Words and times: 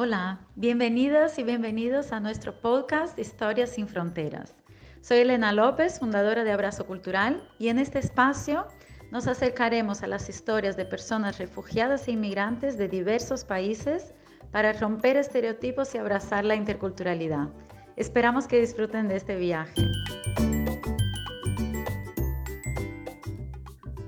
Hola, 0.00 0.38
bienvenidas 0.54 1.40
y 1.40 1.42
bienvenidos 1.42 2.12
a 2.12 2.20
nuestro 2.20 2.60
podcast 2.60 3.18
Historias 3.18 3.70
sin 3.70 3.88
Fronteras. 3.88 4.54
Soy 5.00 5.18
Elena 5.18 5.52
López, 5.52 5.98
fundadora 5.98 6.44
de 6.44 6.52
Abrazo 6.52 6.86
Cultural, 6.86 7.42
y 7.58 7.66
en 7.66 7.80
este 7.80 7.98
espacio 7.98 8.68
nos 9.10 9.26
acercaremos 9.26 10.04
a 10.04 10.06
las 10.06 10.28
historias 10.28 10.76
de 10.76 10.84
personas 10.84 11.38
refugiadas 11.38 12.06
e 12.06 12.12
inmigrantes 12.12 12.78
de 12.78 12.86
diversos 12.86 13.44
países 13.44 14.14
para 14.52 14.72
romper 14.72 15.16
estereotipos 15.16 15.92
y 15.96 15.98
abrazar 15.98 16.44
la 16.44 16.54
interculturalidad. 16.54 17.48
Esperamos 17.96 18.46
que 18.46 18.60
disfruten 18.60 19.08
de 19.08 19.16
este 19.16 19.34
viaje. 19.34 19.82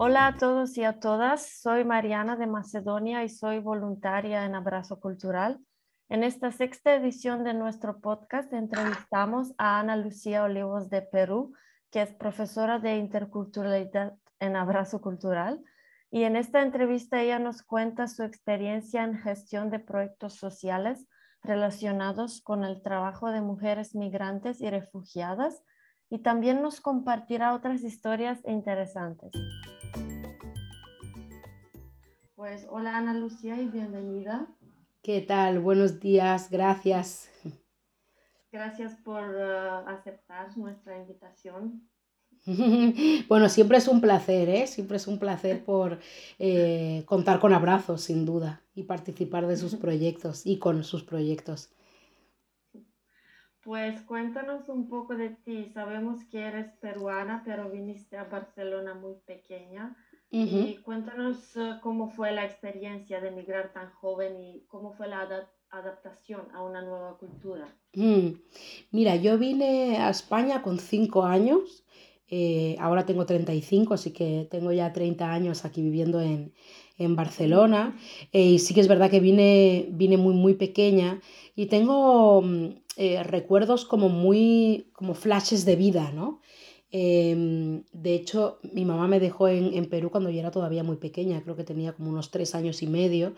Hola 0.03 0.29
a 0.29 0.37
todos 0.39 0.79
y 0.79 0.85
a 0.85 0.99
todas, 0.99 1.61
soy 1.61 1.85
Mariana 1.85 2.35
de 2.35 2.47
Macedonia 2.47 3.23
y 3.23 3.29
soy 3.29 3.59
voluntaria 3.59 4.47
en 4.47 4.55
Abrazo 4.55 4.99
Cultural. 4.99 5.61
En 6.09 6.25
esta 6.25 6.53
sexta 6.53 6.95
edición 6.95 7.45
de 7.45 7.53
nuestro 7.53 8.01
podcast 8.01 8.51
entrevistamos 8.55 9.53
a 9.59 9.79
Ana 9.79 9.97
Lucía 9.97 10.43
Olivos 10.43 10.89
de 10.89 11.03
Perú, 11.03 11.53
que 11.91 12.01
es 12.01 12.15
profesora 12.15 12.79
de 12.79 12.97
interculturalidad 12.97 14.15
en 14.39 14.57
Abrazo 14.57 15.03
Cultural. 15.03 15.63
Y 16.11 16.23
en 16.23 16.37
esta 16.37 16.63
entrevista 16.63 17.21
ella 17.21 17.39
nos 17.39 17.63
cuenta 17.63 18.07
su 18.07 18.23
experiencia 18.23 19.05
en 19.05 19.19
gestión 19.19 19.69
de 19.69 19.81
proyectos 19.81 20.33
sociales 20.33 21.07
relacionados 21.43 22.41
con 22.41 22.65
el 22.65 22.81
trabajo 22.81 23.31
de 23.33 23.43
mujeres 23.43 23.95
migrantes 23.95 24.63
y 24.63 24.71
refugiadas 24.71 25.63
y 26.11 26.19
también 26.19 26.61
nos 26.61 26.81
compartirá 26.81 27.55
otras 27.55 27.83
historias 27.83 28.41
interesantes. 28.47 29.33
Pues 32.35 32.67
hola 32.69 32.97
Ana 32.97 33.15
Lucía 33.15 33.61
y 33.61 33.69
bienvenida. 33.69 34.49
¿Qué 35.03 35.21
tal? 35.21 35.61
Buenos 35.61 36.01
días, 36.01 36.51
gracias. 36.51 37.31
Gracias 38.53 38.97
por 38.97 39.23
uh, 39.23 39.89
aceptar 39.89 40.59
nuestra 40.59 40.99
invitación. 40.99 41.89
bueno, 43.29 43.49
siempre 43.49 43.79
es 43.79 43.87
un 43.87 44.01
placer, 44.01 44.49
¿eh? 44.49 44.67
Siempre 44.67 44.97
es 44.97 45.07
un 45.07 45.19
placer 45.19 45.65
por 45.65 46.01
eh, 46.39 47.05
contar 47.07 47.39
con 47.39 47.53
abrazos, 47.53 48.03
sin 48.03 48.25
duda, 48.25 48.63
y 48.75 48.85
participar 48.85 49.47
de 49.47 49.57
sus 49.57 49.77
proyectos 49.77 50.45
y 50.45 50.59
con 50.59 50.83
sus 50.83 51.05
proyectos. 51.05 51.71
Pues 53.63 54.01
cuéntanos 54.03 54.69
un 54.69 54.89
poco 54.89 55.15
de 55.15 55.31
ti. 55.31 55.71
Sabemos 55.75 56.25
que 56.31 56.41
eres 56.41 56.73
peruana, 56.81 57.43
pero 57.45 57.71
viniste 57.71 58.17
a 58.17 58.25
Barcelona 58.25 58.95
muy 58.95 59.15
pequeña. 59.27 59.97
Y 60.33 60.77
cuéntanos 60.85 61.57
eh, 61.57 61.75
cómo 61.83 62.09
fue 62.09 62.31
la 62.31 62.45
experiencia 62.45 63.21
de 63.21 63.29
emigrar 63.29 63.73
tan 63.73 63.91
joven 63.91 64.41
y 64.41 64.65
cómo 64.69 64.93
fue 64.93 65.09
la 65.09 65.29
adaptación 65.71 66.43
a 66.55 66.63
una 66.63 66.83
nueva 66.83 67.19
cultura. 67.19 67.75
Mm. 67.95 68.35
Mira, 68.93 69.17
yo 69.17 69.39
vine 69.39 69.99
a 69.99 70.09
España 70.09 70.63
con 70.63 70.79
cinco 70.79 71.25
años, 71.25 71.85
eh, 72.29 72.77
ahora 72.79 73.05
tengo 73.07 73.27
35, 73.27 73.95
así 73.95 74.13
que 74.13 74.47
tengo 74.49 74.71
ya 74.71 74.93
30 74.93 75.33
años 75.33 75.65
aquí 75.65 75.83
viviendo 75.83 76.21
en, 76.21 76.53
Barcelona. 77.17 77.99
Eh, 78.31 78.43
y 78.43 78.59
sí 78.59 78.75
que 78.75 78.81
es 78.81 78.87
verdad 78.87 79.11
que 79.11 79.21
vine, 79.21 79.89
vine 79.91 80.19
muy, 80.19 80.35
muy 80.35 80.53
pequeña 80.53 81.19
y 81.57 81.65
tengo 81.65 82.43
mm, 82.97 83.23
recuerdos 83.25 83.85
como 83.85 84.09
muy, 84.09 84.91
como 84.93 85.15
flashes 85.15 85.65
de 85.65 85.77
vida, 85.77 86.13
¿no? 86.13 86.41
Em, 86.93 87.85
de 87.93 88.15
hecho, 88.15 88.59
mi 88.73 88.85
mamá 88.85 89.07
me 89.07 89.21
dejó 89.21 89.49
en, 89.49 89.89
Perú 89.89 90.11
cuando 90.11 90.31
yo 90.31 90.41
era 90.41 90.51
todavía 90.51 90.83
muy 90.83 90.97
pequeña, 90.97 91.43
creo 91.43 91.57
que 91.57 91.65
tenía 91.65 91.93
como 91.93 92.11
unos 92.11 92.31
tres 92.31 92.55
años 92.55 92.83
y 92.83 92.87
medio. 92.89 93.35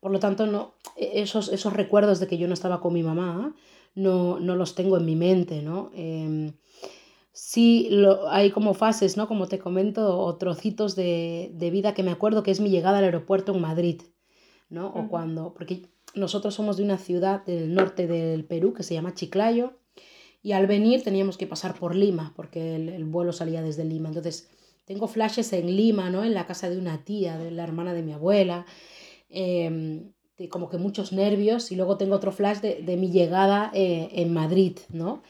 Por 0.00 0.12
lo 0.12 0.20
tanto, 0.20 0.46
no, 0.46 0.74
e, 0.96 1.22
esos, 1.22 1.48
esos 1.48 1.72
recuerdos 1.72 2.20
de 2.20 2.26
que 2.28 2.38
yo 2.38 2.46
no 2.46 2.54
estaba 2.54 2.80
con 2.80 2.92
mi 2.92 3.02
mamá 3.02 3.54
no, 3.94 4.40
no 4.40 4.56
los 4.56 4.74
tengo 4.74 4.96
en 4.96 5.04
mi 5.04 5.16
mente, 5.16 5.62
¿no? 5.62 5.90
Em, 5.94 6.52
sí, 7.32 7.88
lo, 7.90 8.28
hay 8.30 8.50
como 8.50 8.74
fases, 8.74 9.16
¿no? 9.16 9.28
Como 9.28 9.48
te 9.48 9.58
comento, 9.58 10.18
o 10.18 10.36
trocitos 10.36 10.94
de, 10.96 11.50
de, 11.54 11.70
vida 11.70 11.94
que 11.94 12.02
me 12.02 12.12
acuerdo, 12.12 12.42
que 12.42 12.52
es 12.52 12.60
mi 12.60 12.70
llegada 12.70 12.98
al 12.98 13.04
aeropuerto 13.04 13.52
en 13.52 13.60
Madrid, 13.60 14.02
¿no? 14.70 14.88
O 14.88 15.08
cuando, 15.08 15.54
porque 15.54 15.82
nosotros 16.14 16.54
somos 16.54 16.76
de 16.76 16.84
una 16.84 16.98
ciudad 16.98 17.44
del 17.44 17.74
norte 17.74 18.06
del 18.06 18.44
Perú 18.44 18.74
que 18.74 18.82
se 18.82 18.94
llama 18.94 19.14
Chiclayo, 19.14 19.78
y 20.42 20.52
al 20.52 20.66
venir 20.66 21.04
teníamos 21.04 21.38
que 21.38 21.46
pasar 21.46 21.74
por 21.74 21.94
Lima, 21.94 22.32
porque 22.34 22.74
el, 22.74 23.04
vuelo 23.04 23.32
salía 23.32 23.62
desde 23.62 23.84
Lima. 23.84 24.08
Entonces, 24.08 24.50
tengo 24.84 25.06
flashes 25.06 25.52
en 25.52 25.76
Lima, 25.76 26.10
¿no? 26.10 26.24
En 26.24 26.34
la 26.34 26.46
casa 26.46 26.68
de 26.68 26.78
una 26.78 27.04
tía, 27.04 27.38
de 27.38 27.52
la 27.52 27.62
hermana 27.62 27.94
de 27.94 28.02
mi 28.02 28.12
abuela. 28.12 28.66
Em, 29.28 30.12
como 30.50 30.68
que 30.68 30.78
muchos 30.78 31.12
nervios. 31.12 31.70
Y 31.70 31.76
luego 31.76 31.96
tengo 31.96 32.16
otro 32.16 32.32
flash 32.32 32.58
de, 32.58 32.96
mi 32.96 33.12
llegada 33.12 33.70
eh, 33.72 34.08
en 34.14 34.32
Madrid, 34.32 34.78
¿no? 34.90 35.22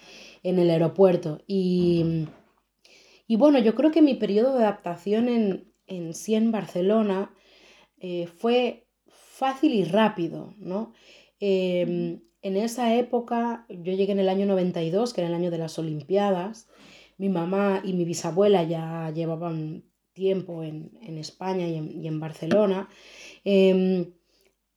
En 0.43 0.59
el 0.59 0.71
aeropuerto. 0.71 1.43
Y, 1.47 2.27
y, 3.27 3.37
bueno, 3.37 3.59
yo 3.59 3.75
creo 3.75 3.91
que 3.91 4.01
mi 4.01 4.15
periodo 4.15 4.57
de 4.57 4.65
adaptación 4.65 5.29
en, 5.29 5.73
en 5.87 6.15
sí 6.15 6.35
en 6.35 6.53
Barcelona 6.53 7.35
eh, 7.99 8.27
fue 8.27 8.82
fácil 9.43 9.75
y 9.75 9.83
rápido, 9.83 10.55
¿no? 10.59 10.93
Em, 11.41 12.21
en 12.43 12.57
esa 12.57 12.95
época, 12.95 13.67
yo 13.69 13.93
llegué 13.93 14.13
en 14.13 14.21
el 14.21 14.29
año 14.29 14.47
92, 14.47 15.13
que 15.13 15.21
era 15.21 15.29
el 15.29 15.35
año 15.35 15.51
de 15.51 15.59
las 15.59 15.81
Olimpiadas. 15.81 16.69
Mi 17.19 17.29
mamá 17.29 17.83
y 17.85 17.93
mi 17.95 18.05
bisabuela 18.05 18.63
ya 18.63 19.11
llevaban 19.11 19.83
tiempo 20.13 20.63
en, 20.63 21.19
España 21.19 21.67
y 21.67 22.07
en, 22.07 22.21
Barcelona. 22.21 22.89
Em, 23.43 24.13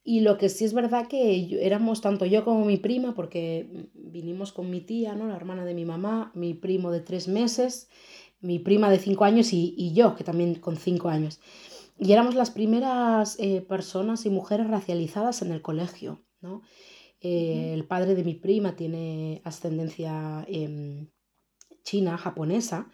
y 0.03 0.21
lo 0.21 0.39
que 0.39 0.49
sí 0.49 0.65
es 0.65 0.73
verdad 0.73 1.07
que 1.07 1.19
éramos 1.61 2.01
tanto 2.01 2.25
yo 2.25 2.43
como 2.43 2.65
mi 2.65 2.77
prima, 2.77 3.13
porque 3.13 3.67
vinimos 3.93 4.51
con 4.51 4.71
mi 4.71 4.81
tía, 4.81 5.13
¿no? 5.13 5.27
la 5.27 5.35
hermana 5.35 5.63
de 5.63 5.75
mi 5.75 5.85
mamá, 5.85 6.31
mi 6.33 6.55
primo 6.55 6.91
de 6.91 7.01
tres 7.01 7.27
meses, 7.27 7.87
mi 8.41 8.57
prima 8.57 8.89
de 8.89 8.97
cinco 8.97 9.25
años 9.25 9.53
y, 9.53 9.93
yo, 9.93 10.15
que 10.15 10.23
también 10.23 10.55
con 10.55 10.75
cinco 10.77 11.09
años. 11.09 11.39
Y 11.97 12.11
éramos 12.11 12.35
las 12.35 12.51
primeras 12.51 13.37
eh, 13.39 13.61
personas 13.61 14.25
y 14.25 14.29
mujeres 14.29 14.67
racializadas 14.67 15.41
en 15.41 15.51
el 15.51 15.61
colegio. 15.61 16.21
¿no? 16.41 16.61
el 17.21 17.85
padre 17.87 18.13
de 18.13 18.23
mi 18.23 18.35
prima 18.35 18.75
tiene 18.75 19.41
ascendencia 19.45 20.45
em, 20.47 21.07
china, 21.83 22.17
japonesa, 22.17 22.91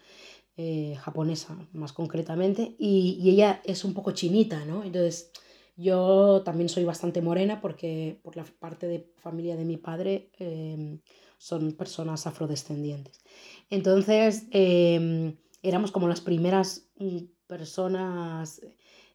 eh, 0.56 0.96
japonesa 1.00 1.68
más 1.72 1.92
concretamente, 1.92 2.76
y, 2.78 3.28
ella 3.28 3.60
es 3.64 3.84
un 3.84 3.94
poco 3.94 4.12
chinita, 4.12 4.64
¿no? 4.64 4.84
Entonces, 4.84 5.32
yo 5.76 6.42
también 6.44 6.68
soy 6.68 6.84
bastante 6.84 7.22
morena 7.22 7.60
porque 7.60 8.20
por 8.22 8.36
la 8.36 8.44
parte 8.44 8.86
de 8.86 9.10
familia 9.16 9.56
de 9.56 9.64
mi 9.64 9.78
padre 9.78 10.30
em, 10.38 11.00
son 11.38 11.72
personas 11.72 12.26
afrodescendientes. 12.26 13.20
Entonces, 13.70 14.46
em, 14.50 15.36
éramos 15.62 15.90
como 15.90 16.08
las 16.08 16.20
primeras 16.20 16.90
mm, 16.98 17.18
personas 17.46 18.60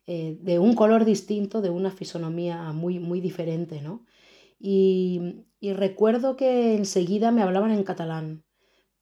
eh, 0.09 0.37
de 0.39 0.57
un 0.57 0.73
color 0.73 1.03
distinto, 1.03 1.61
de 1.61 1.69
una 1.69 1.91
fisonomía 1.91 2.71
muy, 2.71 2.97
muy 2.97 3.19
diferente, 3.19 3.81
¿no? 3.81 4.05
Y, 4.57 5.43
recuerdo 5.61 6.37
que 6.37 6.75
enseguida 6.75 7.31
me 7.31 7.41
hablaban 7.43 7.71
en 7.71 7.83
catalán. 7.83 8.45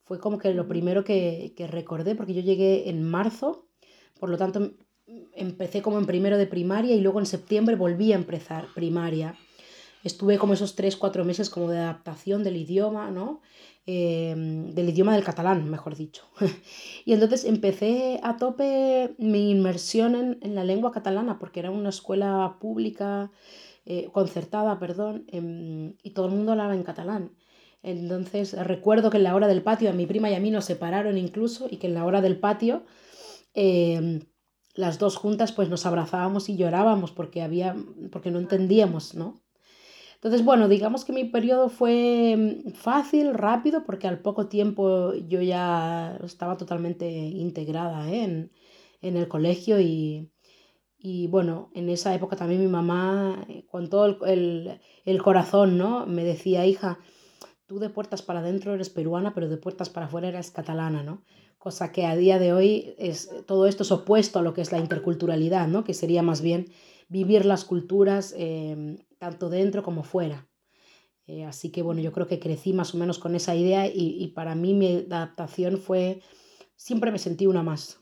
Fue 0.02 0.18
como 0.18 0.38
que 0.38 0.52
lo 0.52 0.66
primero 0.66 1.04
que, 1.04 1.54
recordé, 1.70 2.16
porque 2.16 2.34
yo 2.34 2.42
llegué 2.42 2.90
en 2.90 3.04
marzo, 3.04 3.68
por 4.18 4.30
lo 4.30 4.36
tanto 4.36 4.72
empecé 5.34 5.80
como 5.82 5.98
en 5.98 6.06
primero 6.06 6.38
de 6.38 6.48
primaria 6.48 6.96
y 6.96 7.00
luego 7.00 7.20
en 7.20 7.26
septiembre 7.26 7.76
volví 7.76 8.12
a 8.12 8.16
empezar 8.16 8.66
primaria. 8.74 9.36
Estuve 10.06 10.38
como 10.38 10.54
esos 10.54 10.76
tres, 10.76 10.96
cuatro 10.96 11.24
meses 11.24 11.50
como 11.50 11.68
de 11.68 11.78
adaptación 11.78 12.44
del 12.44 12.56
idioma, 12.56 13.10
¿no? 13.10 13.40
Em, 13.86 14.70
del 14.72 14.88
idioma 14.90 15.14
del 15.14 15.24
catalán, 15.24 15.68
mejor 15.68 15.96
dicho. 15.96 16.22
y 17.04 17.12
entonces 17.12 17.44
empecé 17.44 18.20
a 18.22 18.36
tope 18.36 19.14
mi 19.18 19.50
inmersión 19.50 20.14
en, 20.14 20.38
en, 20.42 20.54
la 20.54 20.62
lengua 20.64 20.92
catalana, 20.92 21.38
porque 21.40 21.60
era 21.60 21.72
una 21.72 21.88
escuela 21.88 22.56
pública 22.60 23.32
eh, 23.84 24.08
concertada, 24.12 24.78
perdón, 24.78 25.24
em, 25.28 25.94
y 26.02 26.10
todo 26.10 26.26
el 26.26 26.32
mundo 26.34 26.52
hablaba 26.52 26.74
en 26.74 26.84
catalán. 26.84 27.32
Entonces 27.82 28.52
recuerdo 28.66 29.10
que 29.10 29.18
en 29.18 29.24
la 29.24 29.34
hora 29.34 29.48
del 29.48 29.62
patio 29.62 29.90
a 29.90 29.92
mi 29.92 30.06
prima 30.06 30.30
y 30.30 30.34
a 30.34 30.40
mí 30.40 30.50
nos 30.50 30.66
separaron 30.66 31.18
incluso 31.18 31.66
y 31.70 31.78
que 31.78 31.86
en 31.88 31.94
la 31.94 32.04
hora 32.04 32.20
del 32.20 32.38
patio 32.38 32.84
em, 33.54 34.20
las 34.74 34.98
dos 34.98 35.16
juntas 35.16 35.52
pues 35.52 35.68
nos 35.68 35.86
abrazábamos 35.86 36.48
y 36.48 36.56
llorábamos 36.56 37.12
porque 37.12 37.42
había 37.42 37.76
porque 38.12 38.30
no 38.30 38.38
entendíamos, 38.40 39.14
¿no? 39.14 39.45
Entonces, 40.26 40.44
bueno, 40.44 40.66
digamos 40.68 41.04
que 41.04 41.12
mi 41.12 41.22
periodo 41.22 41.68
fue 41.68 42.32
em, 42.32 42.72
fácil, 42.72 43.32
rápido, 43.32 43.84
porque 43.84 44.08
al 44.08 44.18
poco 44.18 44.48
tiempo 44.48 45.14
yo 45.14 45.40
ya 45.40 46.18
estaba 46.24 46.56
totalmente 46.56 47.08
integrada 47.08 48.10
¿eh? 48.10 48.24
en, 48.24 48.50
en, 49.02 49.16
el 49.16 49.28
colegio 49.28 49.78
y, 49.80 50.32
y 50.98 51.28
bueno, 51.28 51.70
en 51.74 51.88
esa 51.90 52.12
época 52.12 52.34
también 52.34 52.60
mi 52.60 52.66
mamá, 52.66 53.46
eh, 53.48 53.66
con 53.70 53.88
todo 53.88 54.26
el, 54.26 54.80
corazón, 55.22 55.78
¿no? 55.78 56.06
Me 56.06 56.24
decía, 56.24 56.66
hija, 56.66 56.98
tú 57.66 57.78
de 57.78 57.88
puertas 57.88 58.22
para 58.22 58.40
adentro 58.40 58.74
eres 58.74 58.90
peruana, 58.90 59.32
pero 59.32 59.48
de 59.48 59.58
puertas 59.58 59.90
para 59.90 60.06
afuera 60.06 60.26
eres 60.26 60.50
catalana, 60.50 61.04
¿no? 61.04 61.22
Cosa 61.56 61.92
que 61.92 62.04
a 62.04 62.16
día 62.16 62.40
de 62.40 62.52
hoy 62.52 62.96
es 62.98 63.30
todo 63.46 63.68
esto 63.68 63.84
es 63.84 63.92
opuesto 63.92 64.40
a 64.40 64.42
lo 64.42 64.54
que 64.54 64.62
es 64.62 64.72
la 64.72 64.78
interculturalidad, 64.78 65.68
¿no? 65.68 65.84
Que 65.84 65.94
sería 65.94 66.22
más 66.24 66.40
bien 66.40 66.66
vivir 67.08 67.46
las 67.46 67.64
culturas 67.64 68.34
em, 68.36 68.98
tanto 69.18 69.48
dentro 69.48 69.82
como 69.82 70.02
fuera. 70.02 70.46
Eh, 71.26 71.44
así 71.44 71.72
que 71.72 71.82
bueno, 71.82 72.00
yo 72.00 72.12
creo 72.12 72.28
que 72.28 72.38
crecí 72.38 72.72
más 72.72 72.94
o 72.94 72.98
menos 72.98 73.18
con 73.18 73.34
esa 73.34 73.54
idea 73.54 73.86
y, 73.86 74.28
para 74.28 74.54
mí 74.54 74.74
mi 74.74 75.06
adaptación 75.10 75.78
fue, 75.78 76.22
siempre 76.76 77.10
me 77.10 77.18
sentí 77.18 77.46
una 77.46 77.62
más. 77.62 78.00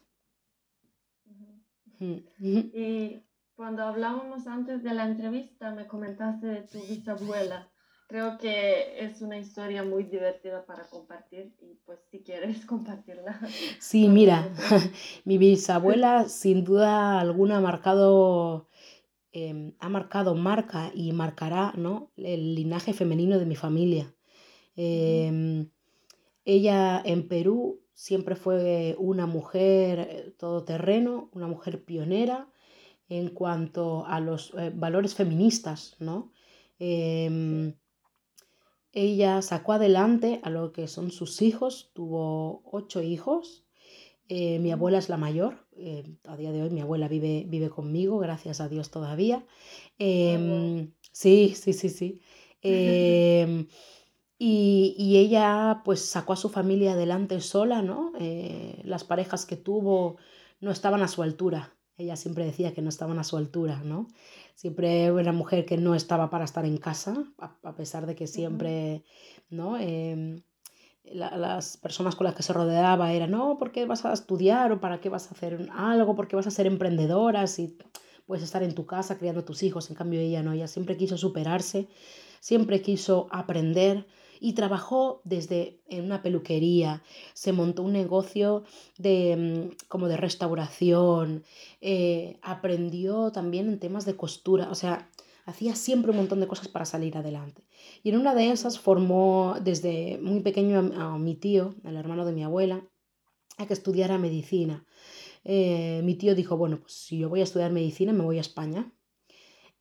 Y 1.98 3.22
cuando 3.54 3.84
hablábamos 3.84 4.46
antes 4.46 4.82
de 4.82 4.92
la 4.92 5.06
entrevista, 5.06 5.70
me 5.70 5.86
comentaste 5.86 6.46
de 6.46 6.62
tu 6.62 6.80
bisabuela. 6.86 7.70
Creo 8.08 8.36
que 8.36 9.02
es 9.02 9.22
una 9.22 9.38
historia 9.38 9.82
muy 9.82 10.04
divertida 10.04 10.66
para 10.66 10.86
compartir 10.88 11.54
y 11.60 11.80
pues 11.86 12.00
si 12.10 12.22
quieres 12.22 12.66
compartirla. 12.66 13.40
Sí, 13.78 14.08
mira, 14.08 14.50
mi 15.24 15.38
bisabuela 15.38 16.28
sin 16.28 16.64
duda 16.64 17.18
alguna 17.20 17.56
ha 17.56 17.60
marcado, 17.60 18.68
em, 19.34 19.74
ha 19.80 19.88
marcado, 19.88 20.34
marca 20.34 20.90
y 20.94 21.12
marcará 21.12 21.72
¿no? 21.76 22.10
el 22.16 22.54
linaje 22.54 22.92
femenino 22.94 23.38
de 23.38 23.46
mi 23.46 23.56
familia. 23.56 24.14
Em, 24.76 25.68
ella 26.44 27.02
en 27.04 27.28
Perú 27.28 27.82
siempre 27.94 28.36
fue 28.36 28.94
una 28.98 29.26
mujer 29.26 30.34
todoterreno, 30.38 31.30
una 31.32 31.48
mujer 31.48 31.84
pionera 31.84 32.48
en 33.08 33.28
cuanto 33.28 34.06
a 34.06 34.20
los 34.20 34.52
eh, 34.54 34.72
valores 34.74 35.14
feministas, 35.14 35.96
¿no? 35.98 36.32
Em, 36.78 37.74
ella 38.92 39.42
sacó 39.42 39.72
adelante 39.72 40.40
a 40.44 40.50
lo 40.50 40.72
que 40.72 40.86
son 40.86 41.10
sus 41.10 41.42
hijos, 41.42 41.90
tuvo 41.94 42.62
ocho 42.64 43.02
hijos. 43.02 43.63
Eh, 44.28 44.58
mi 44.58 44.72
abuela 44.72 44.98
es 44.98 45.08
la 45.08 45.18
mayor, 45.18 45.66
eh, 45.76 46.04
a 46.26 46.36
día 46.36 46.50
de 46.50 46.62
hoy 46.62 46.70
mi 46.70 46.80
abuela 46.80 47.08
vive, 47.08 47.44
vive 47.46 47.68
conmigo, 47.68 48.18
gracias 48.18 48.60
a 48.60 48.68
Dios 48.68 48.90
todavía. 48.90 49.44
Em, 49.98 50.92
sí, 51.12 51.54
sí, 51.54 51.72
sí, 51.72 51.88
sí. 51.88 52.20
Em, 52.66 53.66
y, 54.38 54.94
y, 54.98 55.18
ella 55.18 55.82
pues 55.84 56.00
sacó 56.00 56.32
a 56.32 56.36
su 56.36 56.48
familia 56.48 56.92
adelante 56.92 57.38
sola, 57.42 57.82
¿no? 57.82 58.12
Eh, 58.18 58.80
las 58.84 59.04
parejas 59.04 59.44
que 59.44 59.56
tuvo 59.56 60.16
no 60.60 60.70
estaban 60.70 61.02
a 61.02 61.08
su 61.08 61.22
altura. 61.22 61.76
Ella 61.98 62.16
siempre 62.16 62.46
decía 62.46 62.72
que 62.72 62.80
no 62.80 62.88
estaban 62.88 63.18
a 63.18 63.24
su 63.24 63.36
altura, 63.36 63.82
¿no? 63.84 64.08
Siempre 64.54 65.12
una 65.12 65.32
mujer 65.32 65.66
que 65.66 65.76
no 65.76 65.94
estaba 65.94 66.30
para 66.30 66.46
estar 66.46 66.64
en 66.64 66.78
casa, 66.78 67.22
a, 67.38 67.74
pesar 67.76 68.06
de 68.06 68.14
que 68.14 68.26
siempre, 68.26 69.04
¿no? 69.50 69.76
Em, 71.04 71.18
las 71.18 71.76
personas 71.76 72.16
con 72.16 72.24
las 72.24 72.34
que 72.34 72.42
se 72.42 72.52
rodeaba 72.52 73.12
eran, 73.12 73.30
no, 73.30 73.58
¿por 73.58 73.72
qué 73.72 73.86
vas 73.86 74.04
a 74.04 74.12
estudiar 74.12 74.72
o 74.72 74.80
para 74.80 75.00
qué 75.00 75.08
vas 75.08 75.28
a 75.28 75.34
hacer 75.34 75.68
algo? 75.74 76.14
¿Por 76.14 76.28
qué 76.28 76.36
vas 76.36 76.46
a 76.46 76.50
ser 76.50 76.66
emprendedora 76.66 77.46
si 77.46 77.76
puedes 78.26 78.44
estar 78.44 78.62
en 78.62 78.74
tu 78.74 78.86
casa 78.86 79.18
criando 79.18 79.40
a 79.40 79.44
tus 79.44 79.62
hijos? 79.62 79.90
En 79.90 79.96
cambio 79.96 80.20
ella 80.20 80.42
no, 80.42 80.52
ella 80.52 80.68
siempre 80.68 80.96
quiso 80.96 81.16
superarse, 81.16 81.88
siempre 82.40 82.82
quiso 82.82 83.28
aprender, 83.30 84.06
y 84.40 84.52
trabajó 84.52 85.22
desde 85.24 85.80
en 85.88 86.04
una 86.04 86.20
peluquería, 86.20 87.02
se 87.32 87.52
montó 87.52 87.82
un 87.82 87.92
negocio 87.92 88.64
de, 88.98 89.36
mm, 89.72 89.86
como 89.88 90.06
de 90.06 90.18
restauración, 90.18 91.44
eh, 91.80 92.36
aprendió 92.42 93.32
también 93.32 93.68
en 93.68 93.78
temas 93.78 94.04
de 94.04 94.16
costura, 94.16 94.68
o 94.70 94.74
sea, 94.74 95.08
hacía 95.44 95.74
siempre 95.74 96.10
un 96.10 96.16
montón 96.16 96.40
de 96.40 96.46
cosas 96.46 96.68
para 96.68 96.84
salir 96.84 97.16
adelante. 97.16 97.66
Y 98.02 98.10
en 98.10 98.18
una 98.18 98.34
de 98.34 98.50
esas 98.50 98.78
formó 98.78 99.56
desde 99.62 100.18
muy 100.22 100.40
pequeño 100.40 100.78
a, 100.78 101.18
mi 101.18 101.34
tío, 101.34 101.74
el 101.84 101.96
hermano 101.96 102.24
de 102.24 102.32
mi 102.32 102.42
abuela, 102.42 102.86
a 103.58 103.66
que 103.66 103.74
estudiara 103.74 104.18
medicina. 104.18 104.84
Eh, 105.44 106.00
mi 106.04 106.14
tío 106.14 106.34
dijo, 106.34 106.56
bueno, 106.56 106.80
pues 106.80 106.94
si 106.94 107.18
yo 107.18 107.28
voy 107.28 107.40
a 107.40 107.44
estudiar 107.44 107.70
medicina 107.70 108.12
me 108.12 108.24
voy 108.24 108.38
a 108.38 108.42
España. 108.42 108.92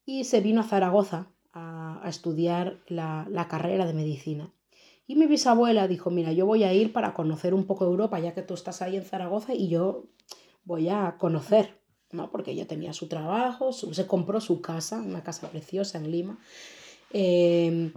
Y 0.06 0.26
se 0.26 0.42
vino 0.42 0.62
a 0.62 0.66
Zaragoza 0.66 1.32
a, 1.54 2.04
estudiar 2.08 2.82
la, 2.88 3.48
carrera 3.50 3.86
de 3.86 3.94
medicina. 3.94 4.54
Y 5.08 5.16
mi 5.16 5.28
bisabuela 5.28 5.88
dijo, 5.88 6.10
mira, 6.10 6.32
yo 6.34 6.46
voy 6.46 6.64
a 6.64 6.74
ir 6.74 6.92
para 6.92 7.14
conocer 7.14 7.54
un 7.54 7.66
poco 7.66 7.86
Europa, 7.86 8.20
ya 8.20 8.34
que 8.34 8.42
tú 8.42 8.54
estás 8.54 8.82
ahí 8.82 8.96
en 8.96 9.04
Zaragoza 9.04 9.54
y 9.54 9.70
yo 9.70 10.10
voy 10.66 10.90
a 10.90 11.18
conocer, 11.18 11.83
¿no? 12.14 12.32
Porque 12.32 12.52
ella 12.52 12.68
tenía 12.68 12.94
su 12.94 13.08
trabajo, 13.08 13.72
se 13.74 14.08
compró 14.08 14.40
su 14.42 14.62
casa, 14.62 15.02
una 15.02 15.24
casa 15.24 15.50
preciosa 15.50 15.98
en 15.98 16.12
Lima. 16.12 16.40
Em, 17.12 17.94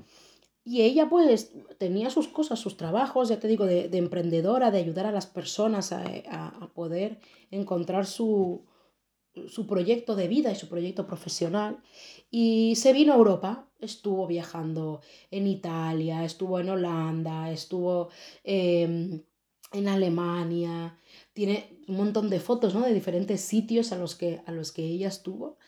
y 0.65 0.83
ella 0.83 1.09
pues 1.09 1.53
tenía 1.79 2.11
sus 2.11 2.29
cosas, 2.29 2.59
sus 2.59 2.77
trabajos, 2.77 3.29
ya 3.29 3.39
te 3.39 3.49
digo, 3.49 3.67
de, 3.67 3.89
emprendedora, 3.97 4.71
de 4.71 4.79
ayudar 4.79 5.07
a 5.07 5.13
las 5.13 5.27
personas 5.27 5.93
a 5.93 6.71
poder 6.75 7.21
encontrar 7.51 8.07
su, 8.07 8.65
su 9.49 9.67
proyecto 9.67 10.17
de 10.17 10.29
vida 10.29 10.51
y 10.51 10.57
su 10.57 10.69
proyecto 10.69 11.07
profesional 11.07 11.83
y 12.31 12.75
se 12.77 12.93
vino 12.93 13.13
a 13.13 13.17
Europa, 13.17 13.69
estuvo 13.79 14.27
viajando 14.27 15.01
en 15.31 15.47
Italia, 15.47 16.25
estuvo 16.25 16.59
en 16.59 16.71
Holanda, 16.71 17.51
estuvo 17.51 18.09
em, 18.45 19.23
en 19.73 19.89
Alemania, 19.89 20.99
tiene 21.37 21.69
un 21.87 21.99
montón 21.99 22.31
de 22.31 22.41
fotos 22.41 22.75
¿no? 22.75 22.81
de 22.81 22.95
diferentes 22.95 23.43
sitios 23.43 23.93
a 23.93 23.99
los 23.99 24.15
que, 24.15 24.41
a 24.47 24.53
los 24.53 24.73
que 24.73 24.83
ella 24.83 25.09
estuvo 25.09 25.59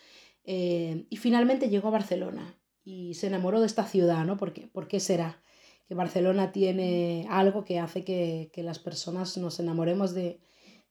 em, 0.45 1.05
y 1.11 1.17
finalmente 1.19 1.69
llegó 1.69 1.89
a 1.89 1.99
Barcelona 1.99 2.59
y 2.85 3.13
se 3.13 3.27
enamoró 3.27 3.61
de 3.61 3.67
esta 3.67 3.85
ciudad, 3.85 4.25
¿no? 4.25 4.39
¿Por 4.39 4.55
qué, 4.55 4.67
¿Por 4.67 4.89
qué 4.89 4.99
será? 4.99 5.43
Que 5.87 5.95
Barcelona 5.95 6.53
tiene 6.53 7.27
algo 7.29 7.67
que 7.67 7.79
hace 7.79 8.03
que, 8.03 8.49
que 8.51 8.63
las 8.63 8.79
personas 8.79 9.37
nos 9.37 9.61
enamoremos 9.61 10.15
de, 10.15 10.41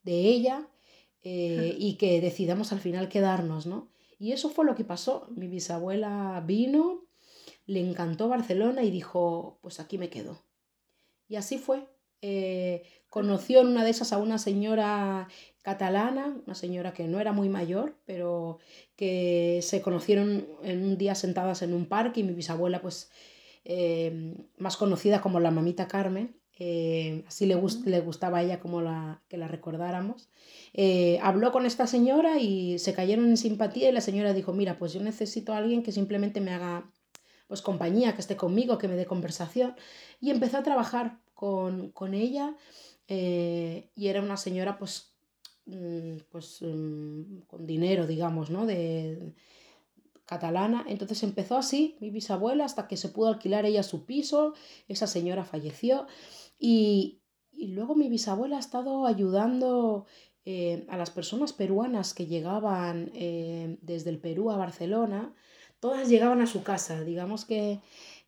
de 0.03 0.19
ella 0.21 0.69
eh, 1.23 1.75
y 1.79 1.95
que 1.95 2.21
decidamos 2.21 2.71
al 2.71 2.79
final 2.79 3.09
quedarnos, 3.09 3.65
¿no? 3.65 3.89
Y 4.19 4.31
eso 4.31 4.49
fue 4.49 4.63
lo 4.63 4.75
que 4.75 4.83
pasó. 4.83 5.27
Mi 5.35 5.47
bisabuela 5.47 6.43
vino, 6.45 7.07
le 7.65 7.79
encantó 7.79 8.29
Barcelona 8.29 8.83
y 8.83 8.91
dijo, 8.91 9.57
pues 9.63 9.79
aquí 9.79 9.97
me 9.97 10.11
quedo. 10.11 10.43
Y 11.27 11.35
así 11.35 11.57
fue. 11.57 11.87
Eh, 12.21 12.83
conoció 13.09 13.61
en 13.61 13.67
una 13.67 13.83
de 13.83 13.89
esas 13.89 14.13
a 14.13 14.17
una 14.17 14.37
señora 14.37 15.27
catalana, 15.61 16.37
una 16.45 16.55
señora 16.55 16.93
que 16.93 17.07
no 17.07 17.19
era 17.19 17.33
muy 17.33 17.49
mayor, 17.49 17.97
pero 18.05 18.59
que 18.95 19.59
se 19.63 19.81
conocieron 19.81 20.47
en 20.63 20.83
un 20.83 20.97
día 20.97 21.15
sentadas 21.15 21.61
en 21.61 21.73
un 21.73 21.87
parque 21.87 22.21
y 22.21 22.23
mi 22.23 22.33
bisabuela, 22.33 22.81
pues 22.81 23.11
eh, 23.65 24.35
más 24.57 24.77
conocida 24.77 25.21
como 25.21 25.39
la 25.39 25.51
mamita 25.51 25.87
Carmen, 25.87 26.37
eh, 26.59 27.23
así 27.27 27.45
le, 27.45 27.61
le, 27.85 27.99
gustaba 27.99 28.39
a 28.39 28.43
ella 28.43 28.59
como 28.59 28.81
la, 28.81 29.21
que 29.27 29.37
la 29.37 29.47
recordáramos. 29.47 30.29
Eh, 30.73 31.19
habló 31.21 31.51
con 31.51 31.65
esta 31.65 31.85
señora 31.85 32.39
y 32.39 32.79
se 32.79 32.93
cayeron 32.93 33.25
en 33.27 33.37
simpatía 33.37 33.89
y 33.89 33.91
la 33.91 34.01
señora 34.01 34.33
dijo, 34.33 34.53
mira, 34.53 34.79
pues 34.79 34.93
yo 34.93 35.01
necesito 35.01 35.53
a 35.53 35.57
alguien 35.57 35.83
que 35.83 35.91
simplemente 35.91 36.41
me 36.41 36.51
haga 36.51 36.89
pues 37.47 37.61
compañía, 37.61 38.13
que 38.13 38.21
esté 38.21 38.35
conmigo, 38.35 38.77
que 38.77 38.87
me 38.87 38.95
dé 38.95 39.05
conversación. 39.05 39.75
Y 40.19 40.31
empezó 40.31 40.57
a 40.57 40.63
trabajar 40.63 41.19
con, 41.33 41.91
con 41.91 42.13
ella 42.13 42.55
eh, 43.07 43.89
y 43.95 44.07
era 44.07 44.21
una 44.21 44.37
señora 44.37 44.77
pues, 44.77 45.13
mm, 45.65 46.17
pues 46.29 46.59
mm, 46.61 47.41
con 47.47 47.65
dinero, 47.65 48.07
digamos, 48.07 48.49
¿no? 48.49 48.65
De, 48.65 49.33
catalana. 50.27 50.85
Entonces 50.87 51.23
empezó 51.23 51.57
así, 51.57 51.97
mi 51.99 52.11
bisabuela, 52.11 52.65
hasta 52.65 52.87
que 52.87 52.97
se 52.97 53.09
pudo 53.09 53.29
alquilar 53.29 53.65
ella 53.65 53.81
su 53.81 54.05
piso, 54.05 54.53
esa 54.87 55.07
señora 55.07 55.43
falleció 55.45 56.05
y, 56.59 57.21
luego 57.53 57.95
mi 57.95 58.07
bisabuela 58.07 58.57
ha 58.57 58.59
estado 58.59 59.07
ayudando 59.07 60.05
eh, 60.45 60.85
a 60.89 60.97
las 60.97 61.09
personas 61.09 61.53
peruanas 61.53 62.13
que 62.13 62.27
llegaban 62.27 63.09
eh, 63.15 63.79
desde 63.81 64.11
el 64.11 64.19
Perú 64.19 64.51
a 64.51 64.57
Barcelona. 64.57 65.33
Todas 65.79 66.07
llegaban 66.07 66.41
a 66.41 66.47
su 66.47 66.61
casa. 66.61 67.03
Digamos 67.03 67.45
que 67.45 67.81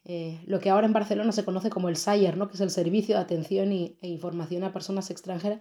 eh, 0.06 0.42
lo 0.46 0.60
que 0.60 0.70
ahora 0.70 0.88
en 0.88 0.94
Barcelona 0.94 1.32
se 1.32 1.44
conoce 1.44 1.70
como 1.70 1.90
el 1.90 1.96
SAIER, 1.96 2.38
¿no? 2.38 2.48
que 2.48 2.56
es 2.56 2.62
el 2.62 2.72
Servicio 2.72 3.16
de 3.16 3.22
Atención 3.22 3.72
e 3.72 3.98
Información 4.02 4.64
a 4.64 4.74
Personas 4.74 5.10
Extranjeras. 5.12 5.60